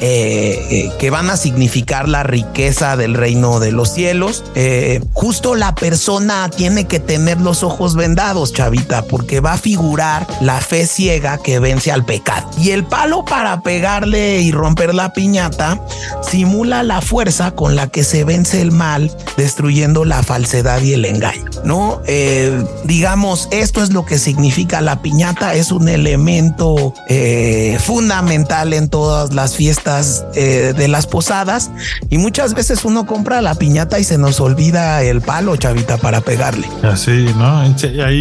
eh, 0.00 0.66
eh, 0.70 0.92
que 0.98 1.10
van 1.10 1.30
a 1.30 1.36
significar 1.36 2.08
la 2.08 2.22
riqueza 2.22 2.96
del 2.96 3.14
reino 3.14 3.60
de 3.60 3.72
los 3.72 3.92
cielos. 3.92 4.44
Eh, 4.54 5.02
justo 5.12 5.54
la 5.54 5.74
persona 5.74 6.50
tiene 6.50 6.86
que 6.86 7.00
tener 7.00 7.40
los 7.40 7.62
ojos 7.62 7.96
vendados 7.96 8.29
chavita, 8.52 9.02
porque 9.02 9.40
va 9.40 9.54
a 9.54 9.58
figurar 9.58 10.26
la 10.40 10.60
fe 10.60 10.86
ciega 10.86 11.38
que 11.38 11.58
vence 11.58 11.92
al 11.92 12.04
pecado. 12.04 12.48
Y 12.58 12.70
el 12.70 12.84
palo 12.84 13.24
para 13.24 13.60
pegarle 13.62 14.40
y 14.40 14.52
romper 14.52 14.94
la 14.94 15.12
piñata 15.12 15.80
simula 16.22 16.82
la 16.82 17.00
fuerza 17.00 17.50
con 17.52 17.76
la 17.76 17.88
que 17.88 18.04
se 18.04 18.24
vence 18.24 18.60
el 18.62 18.72
mal, 18.72 19.10
destruyendo 19.36 20.04
la 20.04 20.22
falsedad 20.22 20.80
y 20.82 20.92
el 20.92 21.04
engaño. 21.04 21.44
No, 21.64 22.00
eh, 22.06 22.64
digamos, 22.84 23.48
esto 23.50 23.82
es 23.82 23.92
lo 23.92 24.06
que 24.06 24.18
significa 24.18 24.80
la 24.80 25.02
piñata, 25.02 25.54
es 25.54 25.72
un 25.72 25.88
elemento 25.88 26.94
eh, 27.08 27.78
fundamental 27.84 28.72
en 28.72 28.88
todas 28.88 29.34
las 29.34 29.56
fiestas 29.56 30.24
eh, 30.34 30.72
de 30.76 30.88
las 30.88 31.06
posadas 31.06 31.70
y 32.08 32.18
muchas 32.18 32.54
veces 32.54 32.84
uno 32.84 33.06
compra 33.06 33.42
la 33.42 33.54
piñata 33.54 33.98
y 33.98 34.04
se 34.04 34.18
nos 34.18 34.40
olvida 34.40 35.02
el 35.02 35.20
palo, 35.20 35.56
chavita, 35.56 35.96
para 35.98 36.20
pegarle. 36.20 36.68
Así, 36.82 37.26
¿no? 37.36 37.60
Ahí 38.04 38.19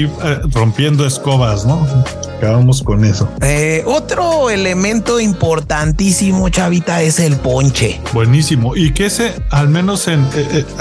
rompiendo 0.53 1.05
escobas, 1.05 1.65
¿no? 1.65 1.87
Acabamos 2.37 2.81
con 2.83 3.03
eso. 3.03 3.27
Otro 4.09 4.49
elemento 4.49 5.19
importantísimo, 5.19 6.49
chavita, 6.49 7.03
es 7.03 7.19
el 7.19 7.37
ponche. 7.37 8.01
Buenísimo. 8.11 8.75
Y 8.75 8.91
que 8.91 9.05
ese, 9.05 9.35
al 9.51 9.69
menos 9.69 10.07
en, 10.07 10.27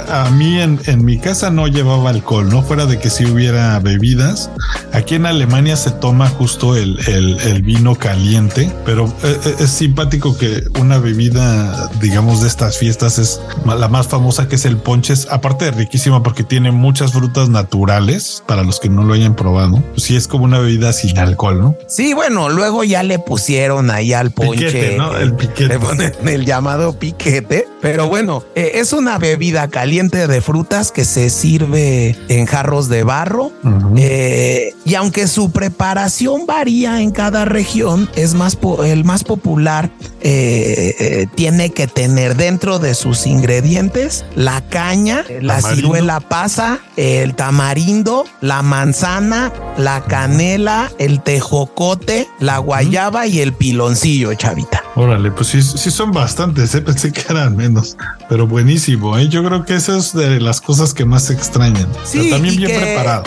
a 0.08 0.30
mí 0.30 0.58
en, 0.58 0.80
en 0.86 1.04
mi 1.04 1.18
casa 1.18 1.50
no 1.50 1.66
llevaba 1.66 2.08
alcohol, 2.08 2.48
no 2.48 2.62
fuera 2.62 2.86
de 2.86 2.98
que 2.98 3.10
si 3.10 3.26
hubiera 3.26 3.78
bebidas. 3.80 4.50
Aquí 4.94 5.16
en 5.16 5.26
Alemania 5.26 5.76
se 5.76 5.90
toma 5.90 6.28
justo 6.28 6.74
el, 6.74 6.98
el, 7.06 7.62
vino 7.62 7.96
caliente, 7.96 8.72
pero 8.86 9.06
eh, 9.22 9.38
eh, 9.44 9.54
es, 9.58 9.70
simpático 9.70 10.38
que 10.38 10.62
una 10.80 10.96
bebida, 10.96 11.90
digamos, 12.00 12.40
de 12.40 12.48
estas 12.48 12.78
fiestas 12.78 13.18
es 13.18 13.42
la 13.66 13.88
más 13.88 14.08
famosa 14.08 14.48
que 14.48 14.54
es 14.54 14.64
el 14.64 14.78
ponche. 14.78 15.12
aparte 15.30 15.66
de 15.66 15.72
riquísima 15.72 16.22
porque 16.22 16.44
tiene 16.44 16.70
muchas 16.70 17.12
frutas 17.12 17.50
naturales 17.50 18.42
para 18.46 18.62
los 18.62 18.80
que 18.80 18.88
no 18.88 19.04
lo 19.04 19.12
hayan 19.12 19.36
probado. 19.36 19.82
Pues 19.90 20.04
sí, 20.04 20.16
es 20.16 20.26
como 20.26 20.44
una 20.44 20.58
bebida 20.60 20.94
sin 20.94 21.18
alcohol, 21.18 21.60
¿no? 21.60 21.76
Sí, 21.88 22.14
bueno, 22.14 22.48
luego 22.48 22.84
ya 22.84 23.02
le 23.02 23.17
pusieron 23.26 23.90
ahí 23.90 24.12
al 24.12 24.30
ponche. 24.30 24.96
El 25.20 25.34
piquete. 25.34 25.68
Le 25.68 25.78
ponen 25.78 26.12
el 26.26 26.44
llamado 26.44 26.92
piquete, 26.98 27.66
pero 27.80 28.08
bueno, 28.08 28.42
eh, 28.54 28.72
es 28.74 28.92
una 28.92 29.18
bebida 29.18 29.68
caliente 29.68 30.26
de 30.26 30.40
frutas 30.40 30.90
que 30.90 31.04
se 31.04 31.30
sirve 31.30 32.16
en 32.28 32.46
jarros 32.46 32.88
de 32.88 33.04
barro. 33.04 33.52
Eh, 33.96 34.74
y 34.84 34.94
aunque 34.94 35.28
su 35.28 35.50
preparación 35.52 36.46
varía 36.46 37.00
en 37.00 37.10
cada 37.10 37.44
región, 37.44 38.08
es 38.16 38.34
más 38.34 38.58
el 38.84 39.04
más 39.04 39.24
popular 39.24 39.90
eh, 40.20 41.26
tiene 41.34 41.70
que 41.70 41.86
tener 41.86 42.34
dentro 42.34 42.78
de 42.78 42.94
sus 42.94 43.26
ingredientes 43.26 44.24
la 44.34 44.62
caña, 44.62 45.24
la 45.40 45.60
ciruela 45.60 46.20
pasa, 46.20 46.80
el 46.96 47.34
tamarindo, 47.34 48.24
la 48.40 48.62
manzana, 48.62 49.52
la 49.76 50.02
canela, 50.04 50.90
el 50.98 51.22
tejocote, 51.22 52.26
la 52.40 52.58
guayaba 52.58 53.26
y 53.26 53.40
el 53.40 53.52
piloncillo, 53.52 54.34
chavita. 54.34 54.87
Órale, 54.98 55.30
pues 55.30 55.46
sí, 55.46 55.62
sí 55.62 55.92
son 55.92 56.10
bastantes, 56.10 56.72
pensé 56.80 57.12
que 57.12 57.22
eran 57.30 57.54
menos, 57.54 57.96
pero 58.28 58.46
buenísimo. 58.46 59.18
Yo 59.18 59.44
creo 59.44 59.64
que 59.64 59.76
eso 59.76 59.96
es 59.96 60.12
de 60.12 60.40
las 60.40 60.60
cosas 60.60 60.94
que 60.94 61.04
más 61.04 61.24
se 61.24 61.32
extrañan. 61.32 61.88
Sí, 62.04 62.30
también 62.30 62.56
bien 62.56 62.78
preparado. 62.78 63.24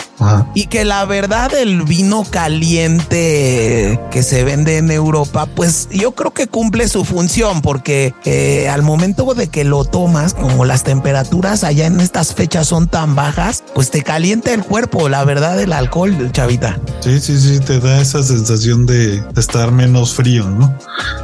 Y 0.54 0.66
que 0.66 0.84
la 0.84 1.04
verdad 1.04 1.52
el 1.54 1.82
vino 1.82 2.24
caliente 2.24 4.00
que 4.10 4.22
se 4.22 4.44
vende 4.44 4.78
en 4.78 4.90
Europa, 4.90 5.46
pues 5.46 5.88
yo 5.90 6.12
creo 6.12 6.32
que 6.32 6.46
cumple 6.46 6.88
su 6.88 7.04
función 7.04 7.60
porque 7.62 8.14
eh, 8.24 8.68
al 8.68 8.82
momento 8.82 9.34
de 9.34 9.48
que 9.48 9.64
lo 9.64 9.84
tomas, 9.84 10.34
como 10.34 10.64
las 10.64 10.84
temperaturas 10.84 11.64
allá 11.64 11.86
en 11.86 12.00
estas 12.00 12.34
fechas 12.34 12.68
son 12.68 12.86
tan 12.88 13.14
bajas, 13.14 13.64
pues 13.74 13.90
te 13.90 14.02
calienta 14.02 14.52
el 14.54 14.62
cuerpo, 14.62 15.08
la 15.08 15.24
verdad, 15.24 15.60
el 15.60 15.72
alcohol, 15.72 16.30
chavita. 16.32 16.78
Sí, 17.00 17.18
sí, 17.20 17.38
sí, 17.38 17.60
te 17.60 17.80
da 17.80 18.00
esa 18.00 18.22
sensación 18.22 18.86
de 18.86 19.22
estar 19.36 19.72
menos 19.72 20.14
frío, 20.14 20.48
¿no? 20.48 20.76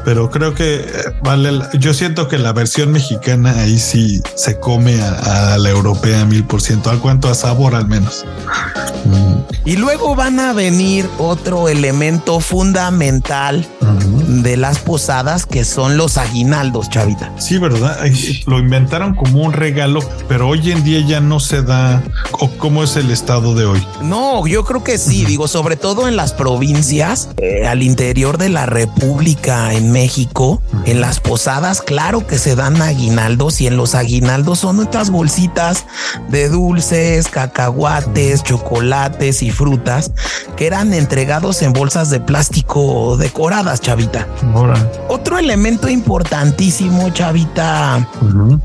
Pero 0.04 0.30
creo 0.30 0.54
que 0.54 0.76
eh, 0.76 0.86
vale, 1.22 1.50
yo 1.78 1.94
siento 1.94 2.28
que 2.28 2.38
la 2.38 2.52
versión 2.52 2.90
mexicana 2.90 3.67
ahí 3.68 3.78
sí 3.78 4.22
se 4.34 4.58
come 4.58 5.00
a, 5.00 5.54
a 5.54 5.58
la 5.58 5.70
europea 5.70 6.24
mil 6.24 6.44
por 6.44 6.60
ciento, 6.60 6.90
al 6.90 7.00
cuanto 7.00 7.28
a 7.28 7.34
sabor 7.34 7.74
al 7.74 7.86
menos. 7.86 8.24
Y 9.64 9.76
luego 9.76 10.14
van 10.14 10.40
a 10.40 10.52
venir 10.54 11.08
otro 11.18 11.68
elemento 11.68 12.40
fundamental 12.40 13.66
de 14.28 14.56
las 14.56 14.78
posadas 14.78 15.46
que 15.46 15.64
son 15.64 15.96
los 15.96 16.16
aguinaldos, 16.16 16.88
chavita. 16.88 17.32
Sí, 17.38 17.58
verdad. 17.58 17.98
Lo 18.46 18.58
inventaron 18.58 19.14
como 19.14 19.42
un 19.42 19.52
regalo, 19.52 20.00
pero 20.26 20.48
hoy 20.48 20.70
en 20.70 20.84
día 20.84 21.00
ya 21.06 21.20
no 21.20 21.38
se 21.40 21.62
da. 21.62 22.02
¿O 22.32 22.48
cómo 22.56 22.82
es 22.82 22.96
el 22.96 23.10
estado 23.10 23.54
de 23.54 23.66
hoy? 23.66 23.86
No, 24.02 24.46
yo 24.46 24.64
creo 24.64 24.82
que 24.82 24.96
sí. 24.96 25.24
Digo, 25.24 25.48
sobre 25.48 25.76
todo 25.76 26.08
en 26.08 26.16
las 26.16 26.32
provincias, 26.32 27.30
eh, 27.36 27.66
al 27.66 27.82
interior 27.82 28.38
de 28.38 28.48
la 28.48 28.66
República, 28.66 29.74
en 29.74 29.92
México, 29.92 30.62
en 30.84 31.00
las 31.00 31.20
posadas, 31.20 31.82
claro 31.82 32.26
que 32.26 32.38
se 32.38 32.54
dan 32.54 32.80
aguinaldos 32.80 33.57
y 33.60 33.66
en 33.66 33.76
los 33.76 33.94
aguinaldos 33.94 34.60
son 34.60 34.76
nuestras 34.76 35.10
bolsitas 35.10 35.86
de 36.28 36.48
dulces, 36.48 37.28
cacahuates, 37.28 38.42
chocolates 38.42 39.42
y 39.42 39.50
frutas 39.50 40.12
que 40.56 40.66
eran 40.66 40.92
entregados 40.92 41.62
en 41.62 41.72
bolsas 41.72 42.10
de 42.10 42.20
plástico 42.20 43.16
decoradas, 43.16 43.80
chavita. 43.80 44.26
Otro 45.08 45.38
elemento 45.38 45.88
importantísimo, 45.88 47.10
chavita, 47.10 48.08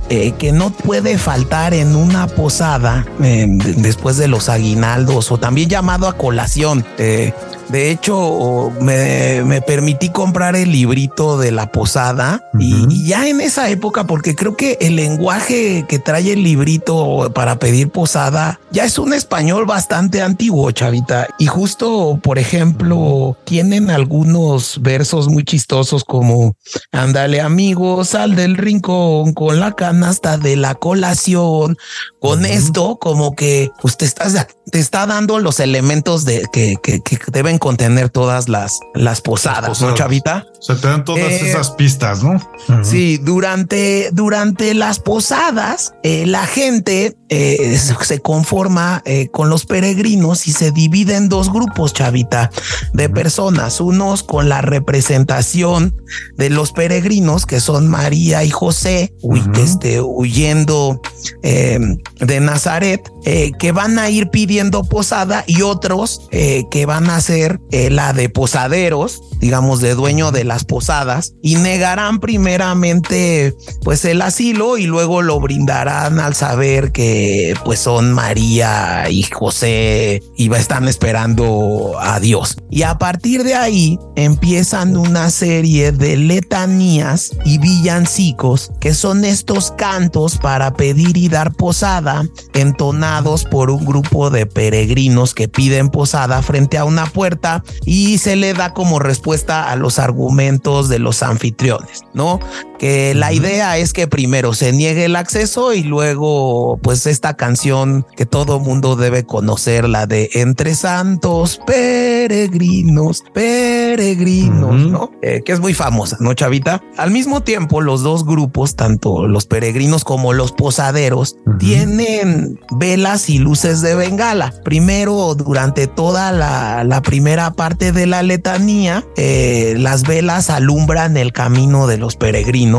eh, 0.10 0.34
que 0.34 0.52
no 0.52 0.72
puede 0.72 1.18
faltar 1.18 1.74
en 1.74 1.96
una 1.96 2.28
posada 2.28 3.06
eh, 3.22 3.46
después 3.48 4.18
de 4.18 4.28
los 4.28 4.50
aguinaldos 4.50 5.32
o 5.32 5.38
también 5.38 5.70
llamado 5.70 6.08
a 6.08 6.18
colación. 6.18 6.86
Eh, 6.98 7.34
de 7.74 7.90
hecho, 7.90 8.72
me, 8.82 9.60
permití 9.66 10.10
comprar 10.10 10.56
el 10.56 10.72
librito 10.72 11.40
de 11.40 11.52
la 11.52 11.72
posada 11.72 12.48
y, 12.60 13.04
ya 13.08 13.28
en 13.28 13.42
esa 13.42 13.68
época, 13.68 14.06
porque 14.06 14.36
creo 14.36 14.56
que 14.56 14.78
el 14.80 14.96
lenguaje 14.96 15.84
que 15.90 15.98
trae 15.98 16.34
el 16.34 16.44
librito 16.44 17.32
para 17.34 17.58
pedir 17.58 17.90
posada 17.90 18.60
ya 18.70 18.86
es 18.86 19.00
un 19.00 19.12
español 19.12 19.66
bastante 19.66 20.22
antiguo, 20.22 20.70
chavita. 20.70 21.28
Y 21.40 21.48
justo, 21.48 22.20
por 22.22 22.38
ejemplo, 22.38 23.36
tienen 23.44 23.90
algunos 23.90 24.80
versos 24.80 25.28
muy 25.28 25.44
chistosos 25.44 26.04
como 26.04 26.56
ándale 26.92 27.42
amigo, 27.42 28.06
sal 28.06 28.36
del 28.36 28.56
rincón 28.56 29.34
con 29.34 29.60
la 29.60 29.72
canasta 29.72 30.38
de 30.38 30.58
la 30.58 30.76
colación. 30.76 31.76
Con 32.20 32.46
esto, 32.46 32.98
como 32.98 33.36
que 33.36 33.72
usted 33.82 34.06
está, 34.06 34.48
te 34.72 34.80
está 34.80 35.08
dando 35.08 35.40
los 35.40 35.60
elementos 35.60 36.24
de 36.24 36.46
que, 36.54 36.76
que 36.84 37.02
deben 37.32 37.58
contener 37.64 38.10
todas 38.10 38.50
las, 38.50 38.82
las 38.94 39.22
posadas, 39.22 39.80
¿no, 39.80 39.94
Chavita? 39.94 40.46
Se 40.64 40.76
te 40.76 40.88
dan 40.88 41.04
todas 41.04 41.30
eh, 41.30 41.50
esas 41.50 41.72
pistas, 41.72 42.24
¿no? 42.24 42.40
Sí, 42.84 43.18
durante, 43.18 44.10
durante 44.14 44.74
las 44.74 44.98
posadas, 44.98 45.94
eh, 46.04 46.26
la 46.26 46.48
gente 46.48 47.18
eh, 47.28 47.78
se 47.78 48.20
conforma 48.22 49.04
con 49.34 49.50
los 49.50 49.66
peregrinos 49.66 50.48
y 50.48 50.54
se 50.54 50.72
divide 50.72 51.16
en 51.16 51.28
dos 51.28 51.52
grupos, 51.52 51.92
Chavita, 51.92 52.50
de 52.94 53.10
personas, 53.10 53.82
unos 53.82 54.24
con 54.24 54.48
la 54.48 54.62
representación 54.62 55.96
de 56.38 56.50
los 56.50 56.72
peregrinos, 56.72 57.46
que 57.46 57.60
son 57.60 57.90
María 57.90 58.44
y 58.46 58.50
José, 58.50 59.14
este, 59.62 60.00
huyendo 60.00 61.02
de 61.42 62.40
Nazaret, 62.40 63.02
que 63.24 63.72
van 63.72 63.98
a 63.98 64.10
ir 64.10 64.30
pidiendo 64.30 64.84
posada 64.84 65.44
y 65.48 65.64
otros 65.64 66.28
que 66.30 66.86
van 66.86 67.10
a 67.10 67.20
ser 67.20 67.60
la 67.72 68.14
de 68.14 68.30
posaderos, 68.30 69.22
digamos, 69.40 69.82
de 69.82 69.96
dueño 69.96 70.32
de 70.32 70.53
las 70.54 70.66
posadas, 70.66 71.34
y 71.42 71.56
negarán 71.56 72.20
primeramente 72.20 73.56
pues 73.84 74.06
el 74.06 74.22
asilo 74.22 74.78
y 74.78 74.86
luego 74.86 75.24
lo 75.24 75.40
brindarán 75.40 76.20
al 76.20 76.36
saber 76.36 76.92
que 76.92 77.56
pues 77.66 77.80
son 77.80 78.14
María 78.14 79.10
y 79.10 79.24
José 79.24 80.22
y 80.38 80.54
están 80.54 80.88
esperando 80.88 81.94
a 82.00 82.20
Dios. 82.20 82.58
Y 82.70 82.84
a 82.84 83.00
partir 83.00 83.44
de 83.44 83.56
ahí 83.56 84.00
empiezan 84.16 84.96
una 84.96 85.32
serie 85.32 85.92
de 85.92 86.18
letanías 86.18 87.32
y 87.46 87.58
villancicos 87.58 88.72
que 88.80 88.94
son 88.94 89.26
estos 89.26 89.72
cantos 89.72 90.38
para 90.38 90.76
pedir 90.76 91.18
y 91.18 91.30
dar 91.30 91.54
posada 91.54 92.26
entonados 92.54 93.46
por 93.46 93.72
un 93.72 93.86
grupo 93.86 94.30
de 94.30 94.46
peregrinos 94.46 95.34
que 95.34 95.48
piden 95.48 95.90
posada 95.90 96.44
frente 96.44 96.78
a 96.78 96.86
una 96.86 97.08
puerta 97.08 97.64
y 97.86 98.20
se 98.20 98.36
le 98.36 98.54
da 98.54 98.74
como 98.74 99.00
respuesta 99.00 99.72
a 99.72 99.76
los 99.76 99.98
argumentos 99.98 100.43
de 100.90 101.00
los 101.00 101.24
anfitriones, 101.24 102.04
¿no? 102.14 102.40
Que 102.84 103.16
la 103.16 103.32
idea 103.32 103.78
es 103.78 103.94
que 103.94 104.10
primero 104.10 104.54
se 104.54 104.74
niegue 104.74 105.06
el 105.06 105.16
acceso 105.16 105.74
y 105.74 105.84
luego, 105.84 106.78
pues, 106.84 107.08
esta 107.08 107.38
canción 107.38 108.06
que 108.18 108.26
todo 108.26 108.60
mundo 108.60 108.98
debe 108.98 109.24
conocer, 109.24 109.88
la 109.88 110.06
de 110.06 110.30
Entre 110.34 110.76
Santos, 110.76 111.62
peregrinos, 111.66 113.24
peregrinos, 113.34 114.76
¿no? 114.88 115.12
Eh, 115.22 115.44
que 115.46 115.54
es 115.54 115.62
muy 115.62 115.74
famosa, 115.74 116.18
¿no, 116.20 116.34
Chavita? 116.34 116.84
Al 116.98 117.12
mismo 117.12 117.40
tiempo, 117.40 117.80
los 117.80 118.04
dos 118.04 118.26
grupos, 118.26 118.76
tanto 118.76 119.30
los 119.30 119.46
peregrinos 119.46 120.04
como 120.04 120.34
los 120.34 120.52
posaderos, 120.52 121.38
tienen 121.60 122.60
velas 122.70 123.30
y 123.30 123.40
luces 123.40 123.80
de 123.82 123.96
bengala. 123.96 124.54
Primero, 124.66 125.36
durante 125.36 125.88
toda 125.88 126.34
la, 126.34 126.84
la 126.84 127.02
primera 127.02 127.52
parte 127.52 127.94
de 127.94 128.08
la 128.08 128.24
letanía, 128.24 129.06
eh, 129.16 129.76
las 129.78 130.04
velas 130.04 130.50
alumbran 130.50 131.16
el 131.16 131.32
camino 131.32 131.88
de 131.88 131.98
los 131.98 132.18
peregrinos 132.18 132.73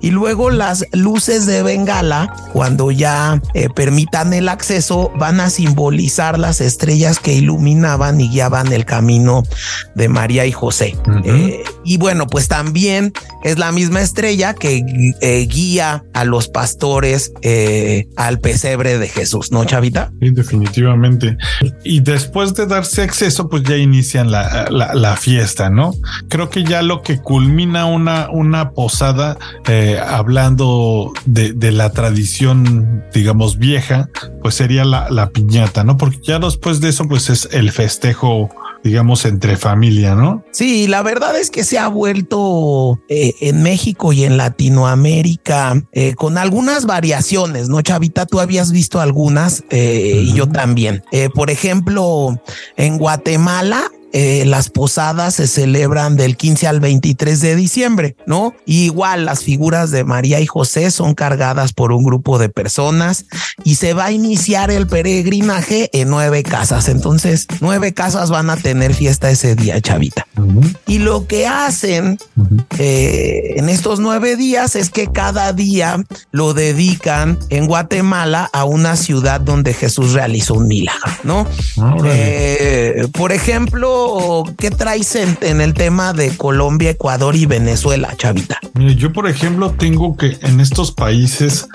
y 0.00 0.10
luego 0.10 0.50
las 0.50 0.84
luces 0.92 1.46
de 1.46 1.62
bengala, 1.62 2.34
cuando 2.52 2.90
ya 2.90 3.40
eh, 3.54 3.68
permitan 3.68 4.32
el 4.32 4.48
acceso, 4.48 5.10
van 5.16 5.40
a 5.40 5.50
simbolizar 5.50 6.38
las 6.38 6.60
estrellas 6.60 7.18
que 7.18 7.32
iluminaban 7.32 8.20
y 8.20 8.28
guiaban 8.28 8.72
el 8.72 8.84
camino 8.84 9.42
de 9.94 10.08
María 10.08 10.46
y 10.46 10.52
José. 10.52 10.96
Eh, 11.24 11.64
y 11.84 11.98
bueno, 11.98 12.26
pues 12.26 12.48
también 12.48 13.12
es 13.44 13.58
la 13.58 13.72
misma 13.72 14.00
estrella 14.00 14.54
que 14.54 14.82
guía 15.48 16.04
a 16.12 16.24
los 16.24 16.48
pastores 16.48 17.32
al 18.16 18.40
pesebre 18.40 18.98
de 18.98 19.08
Jesús, 19.08 19.52
¿no, 19.52 19.64
Chavita? 19.64 20.12
Sí, 20.20 20.30
definitivamente. 20.30 21.36
Y 21.84 22.00
después 22.00 22.54
de 22.54 22.66
darse 22.66 23.02
acceso, 23.02 23.48
pues 23.48 23.62
ya 23.62 23.76
inician 23.76 24.30
la, 24.30 24.68
la, 24.70 25.16
fiesta, 25.16 25.70
¿no? 25.70 25.94
Creo 26.28 26.50
que 26.50 26.64
ya 26.64 26.82
lo 26.82 27.02
que 27.02 27.20
culmina 27.20 27.86
una, 27.86 28.28
una 28.30 28.70
posada, 28.70 29.38
eh, 29.68 30.00
hablando 30.04 31.12
de, 31.26 31.52
de, 31.52 31.72
la 31.72 31.90
tradición, 31.90 33.04
digamos, 33.12 33.58
vieja, 33.58 34.08
pues 34.42 34.54
sería 34.54 34.84
la, 34.84 35.08
la 35.10 35.30
piñata, 35.30 35.84
¿no? 35.84 35.96
Porque 35.96 36.18
ya 36.22 36.38
después 36.38 36.80
de 36.80 36.88
eso, 36.88 37.06
pues 37.06 37.30
es 37.30 37.48
el 37.52 37.70
festejo 37.70 38.50
digamos, 38.84 39.24
entre 39.24 39.56
familia, 39.56 40.14
¿no? 40.14 40.44
Sí, 40.52 40.86
la 40.86 41.02
verdad 41.02 41.40
es 41.40 41.50
que 41.50 41.64
se 41.64 41.78
ha 41.78 41.88
vuelto 41.88 43.00
eh, 43.08 43.34
en 43.40 43.62
México 43.62 44.12
y 44.12 44.24
en 44.24 44.36
Latinoamérica 44.36 45.82
eh, 45.92 46.14
con 46.14 46.36
algunas 46.36 46.84
variaciones, 46.84 47.70
¿no, 47.70 47.80
Chavita? 47.80 48.26
Tú 48.26 48.40
habías 48.40 48.72
visto 48.72 49.00
algunas 49.00 49.64
eh, 49.70 50.22
y 50.26 50.34
yo 50.34 50.48
también. 50.48 51.02
por 51.34 51.50
ejemplo, 51.50 52.38
en 52.76 52.98
Guatemala 52.98 53.90
eh, 54.16 54.44
las 54.46 54.70
posadas 54.70 55.34
se 55.34 55.48
celebran 55.48 56.16
del 56.16 56.36
15 56.36 56.68
al 56.68 56.78
23 56.78 57.40
de 57.40 57.56
diciembre, 57.56 58.16
¿no? 58.28 58.54
igual 58.64 59.24
las 59.24 59.42
figuras 59.42 59.90
de 59.90 60.04
María 60.04 60.38
y 60.38 60.46
José 60.46 60.92
son 60.92 61.14
cargadas 61.14 61.72
por 61.72 61.90
un 61.90 62.04
grupo 62.04 62.38
de 62.38 62.48
personas 62.48 63.26
y 63.64 63.74
se 63.74 63.92
va 63.92 64.06
a 64.06 64.12
iniciar 64.12 64.70
el 64.70 64.86
peregrinaje 64.86 65.90
en 65.92 66.10
nueve 66.10 66.44
casas. 66.44 66.88
Entonces, 66.88 67.48
nueve 67.60 67.92
casas 67.92 68.30
van 68.30 68.50
a 68.50 68.56
tener 68.56 68.94
fiesta 68.94 69.30
ese 69.30 69.56
día, 69.56 69.80
chavita. 69.80 70.26
Y 70.86 70.98
lo 70.98 71.26
que 71.26 71.48
hacen 71.48 72.18
eh, 72.78 73.54
en 73.56 73.68
estos 73.68 73.98
nueve 73.98 74.36
días 74.36 74.76
es 74.76 74.90
que 74.90 75.08
cada 75.08 75.52
día 75.52 76.04
lo 76.30 76.54
dedican 76.54 77.36
en 77.50 77.66
Guatemala 77.66 78.48
a 78.52 78.64
una 78.64 78.94
ciudad 78.94 79.40
donde 79.40 79.74
Jesús 79.74 80.12
realizó 80.12 80.54
un 80.54 80.68
milagro, 80.68 81.12
¿no? 81.24 81.48
Eh, 82.04 83.08
por 83.12 83.32
ejemplo, 83.32 84.03
qué 84.58 84.70
traes 84.70 85.14
en, 85.16 85.60
el 85.60 85.74
tema 85.74 86.12
de 86.12 86.36
Colombia, 86.36 86.90
Ecuador 86.90 87.36
y 87.36 87.46
Venezuela, 87.46 88.14
Chavita? 88.16 88.58
Mire, 88.74 88.96
yo, 88.96 89.12
por 89.12 89.28
ejemplo, 89.28 89.72
tengo 89.72 90.16
que 90.16 90.38
en 90.42 90.60
estos 90.60 90.92
países 90.92 91.68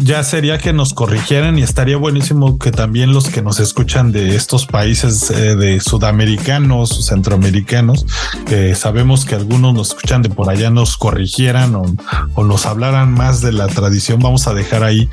ya 0.00 0.22
sería 0.24 0.58
que 0.58 0.72
nos 0.72 0.94
corrigieran 0.94 1.58
y 1.58 1.62
estaría 1.62 1.96
buenísimo 1.96 2.58
que 2.58 2.70
también 2.70 3.12
los 3.12 3.28
que 3.28 3.42
nos 3.42 3.60
escuchan 3.60 4.12
de 4.12 4.34
estos 4.34 4.66
países 4.66 5.30
eh, 5.30 5.56
de 5.56 5.80
sudamericanos 5.80 7.06
centroamericanos, 7.06 8.06
que 8.46 8.74
sabemos 8.74 9.24
que 9.24 9.34
algunos 9.34 9.74
nos 9.74 9.88
escuchan 9.88 10.22
de 10.22 10.30
por 10.30 10.50
allá, 10.50 10.70
nos 10.70 10.96
corrigieran 10.96 11.74
o, 11.74 12.44
nos 12.44 12.66
hablaran 12.66 13.12
más 13.12 13.40
de 13.40 13.52
la 13.52 13.68
tradición. 13.68 14.20
Vamos 14.20 14.46
a 14.46 14.54
dejar 14.54 14.84
ahí 14.84 15.08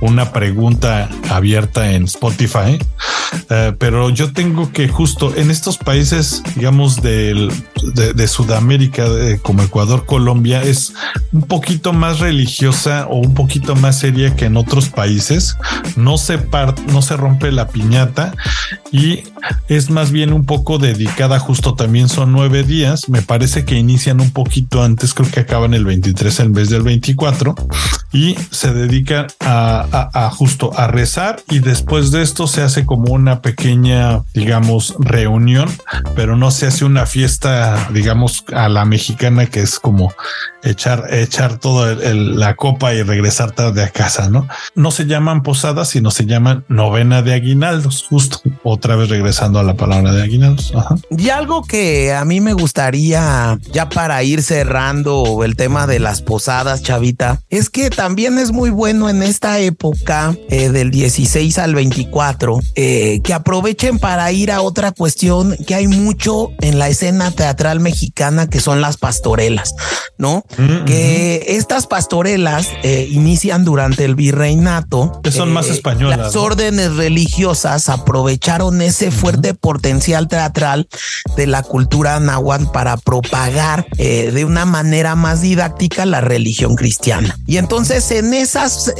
una 0.00 0.32
pregunta 0.32 1.08
abierta 1.30 1.92
en 1.92 2.04
Spotify. 2.04 2.78
Eh, 3.50 3.74
pero 3.78 4.10
yo 4.10 4.32
tengo 4.32 4.70
que 4.72 4.88
justo 4.88 5.34
en 5.34 5.50
estos 5.50 5.78
países 5.78 5.93
países, 5.94 6.42
digamos, 6.56 7.00
de, 7.02 7.48
Sudamérica, 8.26 9.06
como 9.42 9.62
Ecuador, 9.62 10.06
Colombia, 10.06 10.60
es 10.60 10.92
un 11.32 11.42
poquito 11.42 11.92
más 11.92 12.18
religiosa 12.18 13.06
o 13.06 13.18
un 13.18 13.34
poquito 13.34 13.76
más 13.76 14.00
seria 14.00 14.34
que 14.34 14.46
en 14.46 14.56
otros 14.56 14.88
países. 14.88 15.56
No 15.94 16.18
se, 16.18 16.40
no 16.88 17.00
se 17.00 17.16
rompe 17.16 17.52
la 17.52 17.68
piñata 17.68 18.34
y 18.90 19.22
es 19.68 19.90
más 19.90 20.10
bien 20.10 20.32
un 20.32 20.46
poco 20.46 20.78
dedicada, 20.78 21.38
justo 21.38 21.74
también 21.74 22.08
son 22.08 22.32
nueve 22.32 22.64
días. 22.64 23.08
Me 23.08 23.22
parece 23.22 23.64
que 23.64 23.76
inician 23.76 24.20
un 24.20 24.32
poquito 24.32 24.82
antes, 24.82 25.14
creo 25.14 25.30
que 25.30 25.40
acaban 25.40 25.74
el 25.74 25.84
23 25.84 26.40
en 26.40 26.52
vez 26.54 26.70
del 26.70 26.82
24 26.82 27.54
y 28.12 28.34
se 28.50 28.72
dedican 28.72 29.28
a, 29.38 30.10
a 30.12 30.30
justo 30.30 30.76
a 30.76 30.88
rezar 30.88 31.40
y 31.50 31.60
después 31.60 32.10
de 32.10 32.22
esto 32.22 32.48
se 32.48 32.62
hace 32.62 32.84
como 32.84 33.12
una 33.12 33.42
pequeña, 33.42 34.22
digamos, 34.32 34.94
reunión 34.98 35.68
pero 36.14 36.36
no 36.36 36.50
se 36.50 36.66
hace 36.66 36.84
una 36.84 37.06
fiesta, 37.06 37.88
digamos, 37.92 38.44
a 38.52 38.68
la 38.68 38.84
mexicana 38.84 39.46
que 39.46 39.60
es 39.60 39.78
como 39.78 40.12
echar, 40.64 41.12
echar 41.12 41.58
toda 41.58 41.94
la 41.94 42.56
copa 42.56 42.94
y 42.94 43.02
regresar 43.02 43.52
tarde 43.52 43.82
a 43.82 43.90
casa, 43.90 44.28
¿no? 44.28 44.48
No 44.74 44.90
se 44.90 45.06
llaman 45.06 45.42
posadas, 45.42 45.88
sino 45.90 46.10
se 46.10 46.26
llaman 46.26 46.64
novena 46.68 47.22
de 47.22 47.34
aguinaldos, 47.34 48.06
justo 48.08 48.40
otra 48.62 48.96
vez 48.96 49.08
regresando 49.08 49.58
a 49.58 49.62
la 49.62 49.74
palabra 49.74 50.12
de 50.12 50.22
aguinaldos. 50.22 50.72
Y 51.10 51.28
algo 51.28 51.62
que 51.62 52.14
a 52.14 52.24
mí 52.24 52.40
me 52.40 52.54
gustaría, 52.54 53.58
ya 53.72 53.88
para 53.88 54.22
ir 54.22 54.42
cerrando 54.42 55.44
el 55.44 55.56
tema 55.56 55.86
de 55.86 56.00
las 56.00 56.22
posadas, 56.22 56.82
Chavita, 56.82 57.40
es 57.50 57.70
que 57.70 57.90
también 57.90 58.38
es 58.38 58.52
muy 58.52 58.70
bueno 58.70 59.08
en 59.08 59.22
esta 59.22 59.58
época 59.58 60.34
eh, 60.48 60.70
del 60.70 60.90
16 60.90 61.58
al 61.58 61.74
24, 61.74 62.60
eh, 62.74 63.20
que 63.22 63.34
aprovechen 63.34 63.98
para 63.98 64.30
ir 64.32 64.50
a 64.50 64.62
otra 64.62 64.92
cuestión 64.92 65.56
que 65.64 65.74
hay 65.74 65.86
mucho 65.86 66.50
en 66.60 66.78
la 66.78 66.88
escena 66.88 67.30
teatral 67.30 67.80
mexicana, 67.80 68.48
que 68.48 68.60
son 68.60 68.80
las 68.80 68.96
pastorelas, 68.96 69.74
¿no? 70.18 70.44
que 70.86 71.44
estas 71.48 71.86
pastorelas 71.86 72.68
eh, 72.82 73.08
inician 73.10 73.64
durante 73.64 74.04
el 74.04 74.14
virreinato. 74.14 75.20
Que 75.22 75.32
son 75.32 75.52
más 75.52 75.68
eh, 75.68 75.72
españolas. 75.72 76.18
Las 76.18 76.36
órdenes 76.36 76.96
religiosas 76.96 77.88
aprovecharon 77.88 78.82
ese 78.82 79.10
fuerte 79.10 79.54
potencial 79.54 80.28
teatral 80.28 80.88
de 81.36 81.46
la 81.46 81.62
cultura 81.62 82.20
náhuatl 82.20 82.66
para 82.72 82.96
propagar 82.96 83.86
eh, 83.98 84.30
de 84.32 84.44
una 84.44 84.64
manera 84.64 85.14
más 85.14 85.40
didáctica 85.40 86.06
la 86.06 86.20
religión 86.20 86.76
cristiana. 86.76 87.38
Y 87.46 87.56
entonces 87.56 88.10
en 88.10 88.34
esas 88.34 88.92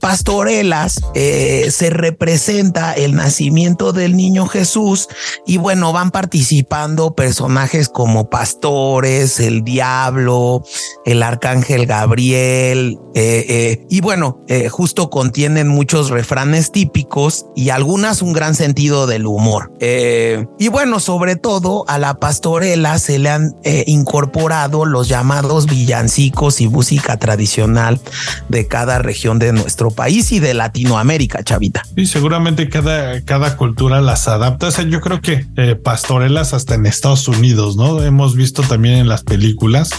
pastorelas 0.00 1.00
se 1.14 1.90
representa 1.90 2.92
el 2.92 3.14
nacimiento 3.14 3.92
del 3.92 4.16
niño 4.16 4.46
Jesús 4.46 5.08
y 5.46 5.56
bueno, 5.56 5.91
van 5.92 6.10
participando 6.10 7.14
personajes 7.14 7.88
como 7.88 8.30
pastores, 8.30 9.40
el 9.40 9.62
diablo, 9.62 10.64
el 11.04 11.22
arcángel 11.22 11.86
Gabriel, 11.86 12.98
eh, 13.14 13.44
eh, 13.48 13.86
y 13.90 14.00
bueno, 14.00 14.40
eh, 14.48 14.68
justo 14.68 15.10
contienen 15.10 15.68
muchos 15.68 16.08
refranes 16.08 16.72
típicos 16.72 17.44
y 17.54 17.68
algunas 17.68 18.22
un 18.22 18.32
gran 18.32 18.54
sentido 18.54 19.06
del 19.06 19.26
humor. 19.26 19.72
y 19.80 20.68
bueno, 20.68 21.00
sobre 21.00 21.36
todo 21.36 21.84
a 21.88 21.98
la 21.98 22.14
pastorela 22.14 22.98
se 22.98 23.18
le 23.18 23.30
han 23.30 23.54
incorporado 23.86 24.84
los 24.84 25.08
llamados 25.08 25.66
villancicos 25.66 26.60
y 26.60 26.68
música 26.68 27.18
tradicional 27.18 28.00
de 28.48 28.66
cada 28.66 28.98
región 28.98 29.38
de 29.38 29.52
nuestro 29.52 29.90
país 29.90 30.32
y 30.32 30.40
de 30.40 30.54
Latinoamérica, 30.54 31.42
Chavita. 31.42 31.82
Y 31.96 32.06
seguramente 32.06 32.68
cada, 32.68 33.20
cada 33.22 33.56
cultura 33.56 34.00
las 34.00 34.28
adapta. 34.28 34.68
O 34.68 34.70
sea, 34.70 34.84
yo 34.84 35.00
creo 35.00 35.20
que 35.20 35.46
pastorelas 35.82 36.54
hasta 36.54 36.74
en 36.74 36.86
Estados 36.86 37.28
Unidos, 37.28 37.76
¿no? 37.76 38.02
Hemos 38.02 38.34
visto 38.36 38.62
también 38.62 38.94
en 38.96 39.08
las 39.08 39.22
películas 39.22 39.90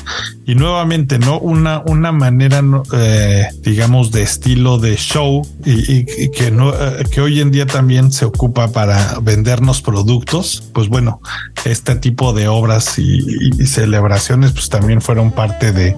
y 0.45 0.55
nuevamente, 0.55 1.19
¿no? 1.19 1.39
Una, 1.39 1.81
una 1.85 2.11
manera, 2.11 2.61
eh, 2.93 3.47
digamos, 3.61 4.11
de 4.11 4.23
estilo 4.23 4.77
de 4.77 4.97
show 4.97 5.47
y, 5.63 6.29
que, 6.31 6.51
no, 6.51 6.73
eh, 6.73 7.05
que 7.09 7.21
hoy 7.21 7.39
en 7.39 7.51
día 7.51 7.65
también 7.65 8.11
se 8.11 8.25
ocupa 8.25 8.67
para 8.67 9.19
vendernos 9.21 9.81
productos. 9.81 10.63
Pues 10.73 10.89
bueno, 10.89 11.21
este 11.63 11.95
tipo 11.95 12.33
de 12.33 12.49
obras 12.49 12.99
y, 12.99 13.21
celebraciones, 13.65 14.51
pues 14.51 14.69
también 14.69 15.01
fueron 15.01 15.31
parte 15.31 15.71
de 15.71 15.95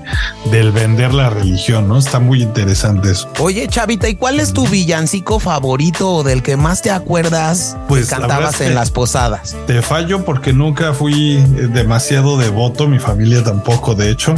del 0.51 0.71
vender 0.71 1.13
la 1.13 1.29
religión, 1.29 1.88
¿no? 1.88 1.97
Está 1.97 2.19
muy 2.19 2.43
interesante 2.43 3.12
eso. 3.12 3.27
Oye, 3.39 3.67
Chavita, 3.67 4.08
¿y 4.08 4.15
cuál 4.15 4.39
es 4.39 4.53
tu 4.53 4.67
villancico 4.67 5.39
favorito 5.39 6.10
o 6.12 6.23
del 6.23 6.43
que 6.43 6.58
más 6.58 6.81
te 6.81 6.91
acuerdas 6.91 7.75
pues 7.88 8.10
cantabas 8.10 8.62
en 8.62 8.75
las 8.75 8.91
posadas? 8.91 9.55
Te 9.65 9.81
fallo 9.81 10.23
porque 10.23 10.53
nunca 10.53 10.93
fui 10.93 11.38
demasiado 11.73 12.38
devoto, 12.38 12.88
mi 12.88 12.99
familia 12.99 13.43
tampoco, 13.43 13.95
de 13.95 14.12
hecho 14.12 14.34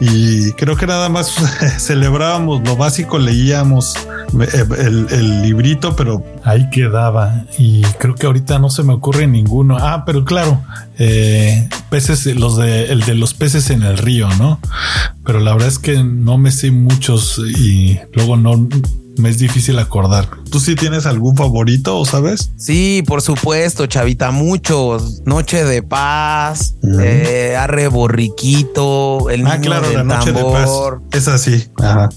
y 0.00 0.52
creo 0.52 0.76
que 0.76 0.86
nada 0.86 1.08
más 1.08 1.32
celebrábamos 1.78 2.66
lo 2.66 2.76
básico, 2.76 3.18
leíamos 3.18 3.94
eh, 4.40 4.64
el, 4.78 5.42
librito, 5.42 5.94
pero 5.94 6.24
ahí 6.44 6.68
quedaba. 6.70 7.44
Y 7.58 7.82
creo 7.98 8.14
que 8.14 8.26
ahorita 8.26 8.58
no 8.58 8.70
se 8.70 8.82
me 8.82 8.94
ocurre 8.94 9.26
ninguno. 9.26 9.76
Ah, 9.78 10.04
pero 10.04 10.24
claro, 10.24 10.60
eh, 10.98 11.68
peces, 11.90 12.26
los 12.26 12.56
de 12.56 12.86
el 12.86 13.00
de 13.02 13.14
los 13.14 13.34
peces 13.34 13.70
en 13.70 13.82
el 13.82 13.98
río, 13.98 14.28
¿no? 14.38 14.58
Pero 15.24 15.40
la 15.40 15.52
verdad 15.52 15.68
es 15.68 15.78
que 15.78 16.02
no 16.02 16.38
me 16.38 16.50
sé 16.50 16.70
muchos 16.70 17.38
y 17.38 17.98
luego 18.12 18.36
no 18.36 18.68
me 19.18 19.28
es 19.28 19.38
difícil 19.38 19.78
acordar. 19.78 20.41
¿Tú 20.52 20.60
sí 20.60 20.74
tienes 20.74 21.06
algún 21.06 21.34
favorito 21.34 21.98
o 21.98 22.04
sabes? 22.04 22.50
Sí, 22.58 23.02
por 23.06 23.22
supuesto, 23.22 23.86
Chavita, 23.86 24.32
muchos. 24.32 25.22
Noche 25.24 25.64
de 25.64 25.82
Paz, 25.82 26.74
eh, 27.00 27.56
Arre 27.58 27.88
Borriquito, 27.88 29.30
El 29.30 29.46
ah, 29.46 29.58
claro, 29.58 29.90
la 29.90 30.04
Noche 30.04 30.30
de 30.32 30.44
Paz. 30.44 30.68
Es 31.10 31.26
así. 31.26 31.70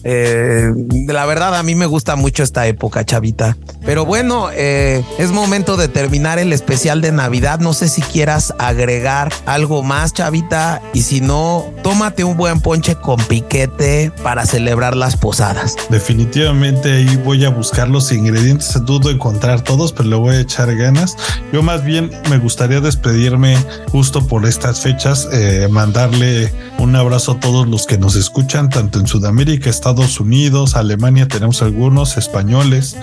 Eh, 0.04 0.70
la 1.08 1.26
verdad, 1.26 1.56
a 1.56 1.64
mí 1.64 1.76
me 1.76 1.86
gusta 1.86 2.18
mucho 2.18 2.44
esta 2.44 2.68
época, 2.68 3.06
Chavita. 3.06 3.56
Pero 3.86 4.06
bueno, 4.06 4.50
eh, 4.52 5.02
es 5.18 5.32
momento 5.32 5.78
de 5.78 5.88
terminar 5.88 6.38
el 6.38 6.52
especial 6.52 7.00
de 7.00 7.14
Navidad. 7.14 7.60
No 7.62 7.72
sé 7.72 7.88
si 7.88 8.02
quieras 8.02 8.54
agregar 8.60 9.32
algo 9.46 9.82
más, 9.82 10.12
Chavita. 10.12 10.82
Y 10.94 11.04
si 11.04 11.22
no, 11.22 11.64
tómate 11.84 12.26
un 12.26 12.36
buen 12.36 12.60
ponche 12.60 12.96
con 12.96 13.16
piquete 13.16 14.12
para 14.24 14.46
celebrar 14.46 14.98
las 14.98 15.16
posadas. 15.16 15.78
Definitivamente 15.90 16.92
ahí 16.92 17.16
voy 17.24 17.46
a 17.46 17.50
buscar 17.50 17.88
los 17.88 18.08
ingredientes. 18.26 18.74
Dudo 18.86 19.10
encontrar 19.10 19.62
todos, 19.62 19.92
pero 19.92 20.10
le 20.10 20.16
voy 20.16 20.36
a 20.36 20.40
echar 20.40 20.76
ganas. 20.76 21.16
Yo 21.54 21.62
más 21.64 21.84
bien 21.84 22.12
me 22.30 22.38
gustaría 22.38 22.82
despedirme 22.82 23.58
justo 23.92 24.26
por 24.28 24.46
estas 24.46 24.82
fechas, 24.82 25.28
eh, 25.32 25.68
mandarle 25.70 26.52
un 26.80 26.96
abrazo 26.96 27.34
a 27.34 27.40
todos 27.40 27.68
los 27.68 27.86
que 27.86 27.98
nos 27.98 28.16
escuchan, 28.16 28.70
tanto 28.70 29.00
en 29.00 29.08
Sudamérica, 29.08 29.70
Estados 29.70 30.20
Unidos, 30.20 30.76
Alemania, 30.76 31.28
tenemos 31.28 31.62
algunos 31.62 32.18
españoles 32.18 32.98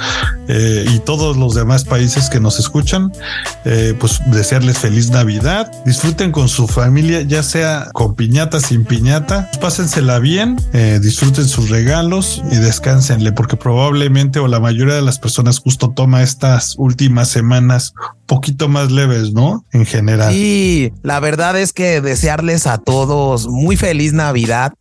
eh, 0.49 0.85
y 0.93 0.99
todos 0.99 1.37
los 1.37 1.55
demás 1.55 1.85
países 1.85 2.29
que 2.29 2.41
nos 2.41 2.59
escuchan. 2.59 3.13
Eh, 3.65 3.95
pues 3.99 4.21
desearles 4.27 4.79
feliz 4.79 5.11
Navidad. 5.11 5.71
Disfruten 5.87 6.33
con 6.33 6.49
su 6.49 6.67
familia, 6.67 7.23
ya 7.23 7.43
sea 7.43 7.89
con 7.93 8.15
piñata, 8.15 8.61
sin 8.61 8.85
piñata. 8.85 9.51
Pásensela 9.61 10.19
bien, 10.19 10.57
disfruten 11.01 11.47
sus 11.47 11.71
regalos 11.71 12.43
y 12.51 12.57
descánsenle, 12.57 13.33
porque 13.33 13.57
probablemente 13.57 14.41
o 14.41 14.49
la 14.49 14.61
mayoría 14.61 14.95
de 14.95 15.03
las 15.03 15.12
personas 15.19 15.59
justo 15.59 15.91
toma 15.91 16.23
estas 16.23 16.75
últimas 16.79 17.29
semanas 17.29 17.95
poquito 18.33 18.67
más 18.67 18.91
leves, 18.91 19.35
¿no? 19.35 19.67
En 19.73 19.85
general. 19.85 20.35
Y 20.35 20.91
la 21.03 21.21
verdad 21.21 21.59
es 21.59 21.75
que 21.75 22.01
desearles 22.01 22.67
a 22.67 22.79
todos 22.79 23.47
muy 23.47 23.77
feliz 23.77 24.15
Navidad 24.15 24.73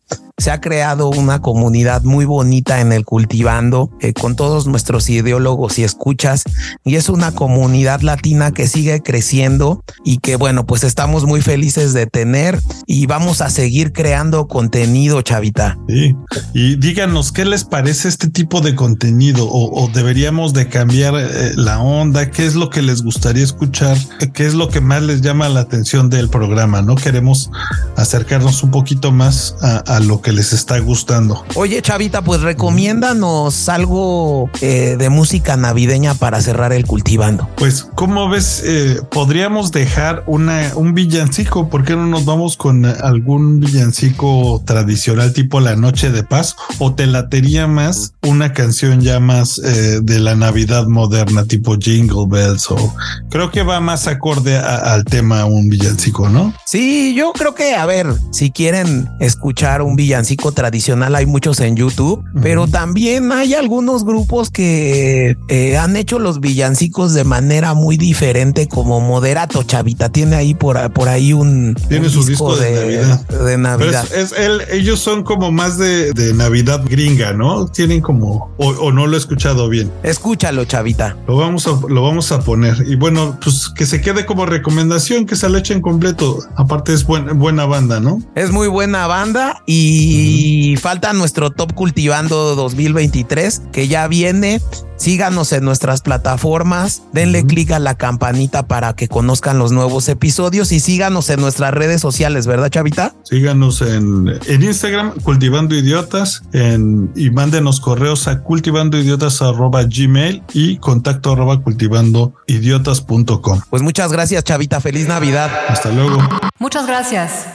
se 0.42 0.50
ha 0.50 0.60
creado 0.60 1.10
una 1.10 1.40
comunidad 1.40 2.02
muy 2.02 2.26
bonita 2.26 2.82
en 2.82 2.92
el 2.92 3.06
cultivando 3.06 3.92
eh, 4.02 4.12
con 4.14 4.36
todos 4.36 4.66
nuestros 4.66 5.08
ideólogos 5.08 5.78
y 5.78 5.84
escuchas 5.84 6.44
y 6.84 6.96
es 6.96 7.10
una 7.10 7.32
comunidad 7.32 8.02
latina 8.02 8.52
que 8.52 8.68
sigue 8.68 9.04
creciendo 9.04 9.84
y 10.04 10.18
que 10.18 10.38
bueno 10.38 10.66
pues 10.66 10.84
estamos 10.84 11.26
muy 11.26 11.42
felices 11.42 11.94
de 11.94 12.08
tener 12.08 12.60
y 12.88 13.06
vamos 13.06 13.42
a 13.42 13.52
seguir 13.52 13.94
creando 13.94 14.48
contenido 14.48 15.22
chavita 15.22 15.78
sí. 15.88 16.16
y 16.56 16.76
díganos 16.76 17.32
qué 17.32 17.46
les 17.46 17.64
parece 17.64 18.08
este 18.08 18.28
tipo 18.28 18.62
de 18.62 18.74
contenido 18.74 19.48
o, 19.48 19.92
deberíamos 19.94 20.54
de 20.54 20.68
cambiar 20.70 21.14
eh, 21.18 21.52
la 21.56 21.82
onda 21.82 22.32
qué 22.32 22.48
es 22.48 22.56
lo 22.56 22.72
que 22.72 22.82
les 22.82 23.04
gustaría 23.04 23.41
escuchar 23.44 23.98
qué 24.34 24.46
es 24.46 24.54
lo 24.54 24.70
que 24.70 24.82
más 24.82 25.04
les 25.04 25.22
llama 25.22 25.50
la 25.50 25.62
atención 25.62 26.10
del 26.10 26.30
programa 26.30 26.82
no 26.82 26.96
queremos 26.96 27.52
acercarnos 27.96 28.64
un 28.64 28.72
poquito 28.72 29.12
más 29.12 29.56
a 29.62 30.00
lo 30.00 30.22
que 30.22 30.32
les 30.32 30.54
está 30.54 30.80
gustando. 30.80 31.44
Oye, 31.56 31.82
Chavita, 31.82 32.22
pues 32.22 32.42
recomiéndanos 32.42 33.70
algo 33.70 34.50
eh, 34.62 34.96
de 34.98 35.10
música 35.10 35.58
navideña 35.58 36.14
para 36.14 36.42
cerrar 36.42 36.74
el 36.74 36.86
cultivando. 36.86 37.48
Pues, 37.56 37.88
¿cómo 37.96 38.30
ves? 38.30 38.62
Eh, 38.66 39.02
podríamos 39.12 39.72
dejar 39.72 40.24
una, 40.28 40.72
un 40.76 40.94
villancico. 40.94 41.70
¿Por 41.70 41.84
qué 41.84 41.96
no 41.96 42.08
nos 42.08 42.26
vamos 42.26 42.58
con 42.58 42.86
algún 42.86 43.60
villancico 43.60 44.62
tradicional 44.66 45.34
tipo 45.34 45.60
La 45.60 45.76
Noche 45.76 46.12
de 46.12 46.24
Paz? 46.24 46.56
¿O 46.80 46.94
te 46.94 47.08
latería 47.08 47.68
más 47.68 48.14
una 48.22 48.54
canción 48.54 49.02
ya 49.02 49.20
más 49.20 49.60
eh, 49.60 50.00
de 50.02 50.20
la 50.20 50.36
Navidad 50.36 50.88
moderna, 50.88 51.46
tipo 51.46 51.78
Jingle 51.78 52.26
Bells? 52.28 52.70
O 52.72 52.96
creo 53.32 53.50
que 53.50 53.64
va 53.64 53.80
más 53.80 54.08
acorde 54.08 54.58
al 54.58 55.06
tema 55.06 55.46
un 55.46 55.70
villancico, 55.70 56.30
¿no? 56.30 56.54
Sí, 56.66 57.16
yo 57.16 57.32
creo 57.32 57.56
que, 57.56 57.76
a 57.76 57.86
ver, 57.86 58.08
si 58.32 58.52
quieren 58.52 59.10
escuchar 59.20 59.82
un 59.82 59.96
villancico 59.96 60.52
tradicional 60.52 61.16
hay 61.16 61.26
muchos 61.26 61.60
en 61.62 61.76
YouTube, 61.76 62.24
pero 62.42 62.68
también 62.68 63.32
hay 63.32 63.54
algunos 63.54 64.04
grupos 64.04 64.50
que 64.50 65.38
eh, 65.48 65.78
han 65.78 65.96
hecho 65.96 66.20
los 66.20 66.40
villancicos 66.40 67.14
de 67.14 67.24
manera 67.24 67.74
muy 67.74 67.98
diferente, 67.98 68.68
como 68.68 69.00
Moderato 69.00 69.64
Chavita. 69.64 70.10
Tiene 70.10 70.36
ahí 70.36 70.54
por, 70.54 70.92
por 70.92 71.08
ahí 71.08 71.34
un, 71.34 71.76
Tiene 71.88 72.10
su 72.10 72.26
disco, 72.26 72.56
de, 72.56 73.58
Navidad. 73.58 74.06
es, 74.14 74.34
ellos 74.72 75.00
son 75.00 75.24
como 75.24 75.52
más 75.52 75.78
de, 75.78 76.12
Navidad 76.36 76.84
gringa, 76.86 77.34
¿no? 77.34 77.68
Tienen 77.68 78.02
como, 78.02 78.54
o, 78.58 78.92
no 78.92 79.08
lo 79.08 79.16
he 79.16 79.20
escuchado 79.20 79.70
bien. 79.70 79.92
Escúchalo, 80.04 80.66
Chavita. 80.66 81.18
Lo 81.28 81.38
vamos 81.38 81.68
a, 81.68 81.72
lo 81.88 82.02
vamos 82.02 82.32
a 82.32 82.42
poner. 82.42 82.84
Y 82.88 82.96
bueno, 82.96 83.21
pues 83.42 83.70
que 83.70 83.86
se 83.86 84.02
quede 84.02 84.26
como 84.26 84.46
recomendación, 84.46 85.26
que 85.26 85.36
se 85.36 85.50
lo 85.50 85.58
echen 85.58 85.82
completo. 85.82 86.40
Aparte 86.56 86.94
es 86.94 87.06
buena 87.06 87.66
banda, 87.66 88.00
¿no? 88.00 88.22
Es 88.36 88.52
muy 88.52 88.68
buena 88.68 89.08
banda 89.08 89.62
y 89.66 90.72
y 90.72 90.78
falta 90.78 91.12
nuestro 91.14 91.52
Top 91.52 91.74
Cultivando 91.74 92.56
2023 92.56 93.64
que 93.72 93.88
ya 93.88 94.08
viene. 94.08 94.62
Síganos 95.02 95.52
en 95.52 95.66
nuestras 95.66 96.02
plataformas, 96.02 97.02
denle 97.12 97.44
clic 97.48 97.72
a 97.72 97.80
la 97.80 97.96
campanita 97.96 98.68
para 98.68 98.94
que 98.94 99.08
conozcan 99.08 99.58
los 99.58 99.72
nuevos 99.72 100.08
episodios 100.08 100.72
y 100.72 100.80
síganos 100.80 101.32
en 101.32 101.42
nuestras 101.42 101.74
redes 101.74 102.00
sociales, 102.02 102.46
¿verdad, 102.46 102.70
Chavita? 102.70 103.16
Síganos 103.24 103.82
en, 103.82 104.32
en 104.46 104.62
Instagram, 104.62 105.14
Cultivando 105.24 105.74
Idiotas, 105.74 106.44
en, 106.54 107.12
y 107.16 107.32
mándenos 107.32 107.80
correos 107.80 108.28
a 108.28 108.44
cultivandoidiotas 108.44 109.42
arroba 109.42 109.82
gmail 109.86 110.44
y 110.54 110.78
contacto 110.78 111.32
arroba 111.32 111.64
cultivandoidiotas.com. 111.64 113.62
Pues 113.72 113.82
muchas 113.82 114.12
gracias, 114.12 114.44
Chavita. 114.44 114.80
Feliz 114.82 115.08
Navidad. 115.08 115.50
Hasta 115.68 115.90
luego. 115.90 116.20
Muchas 116.60 116.86
gracias. 116.86 117.48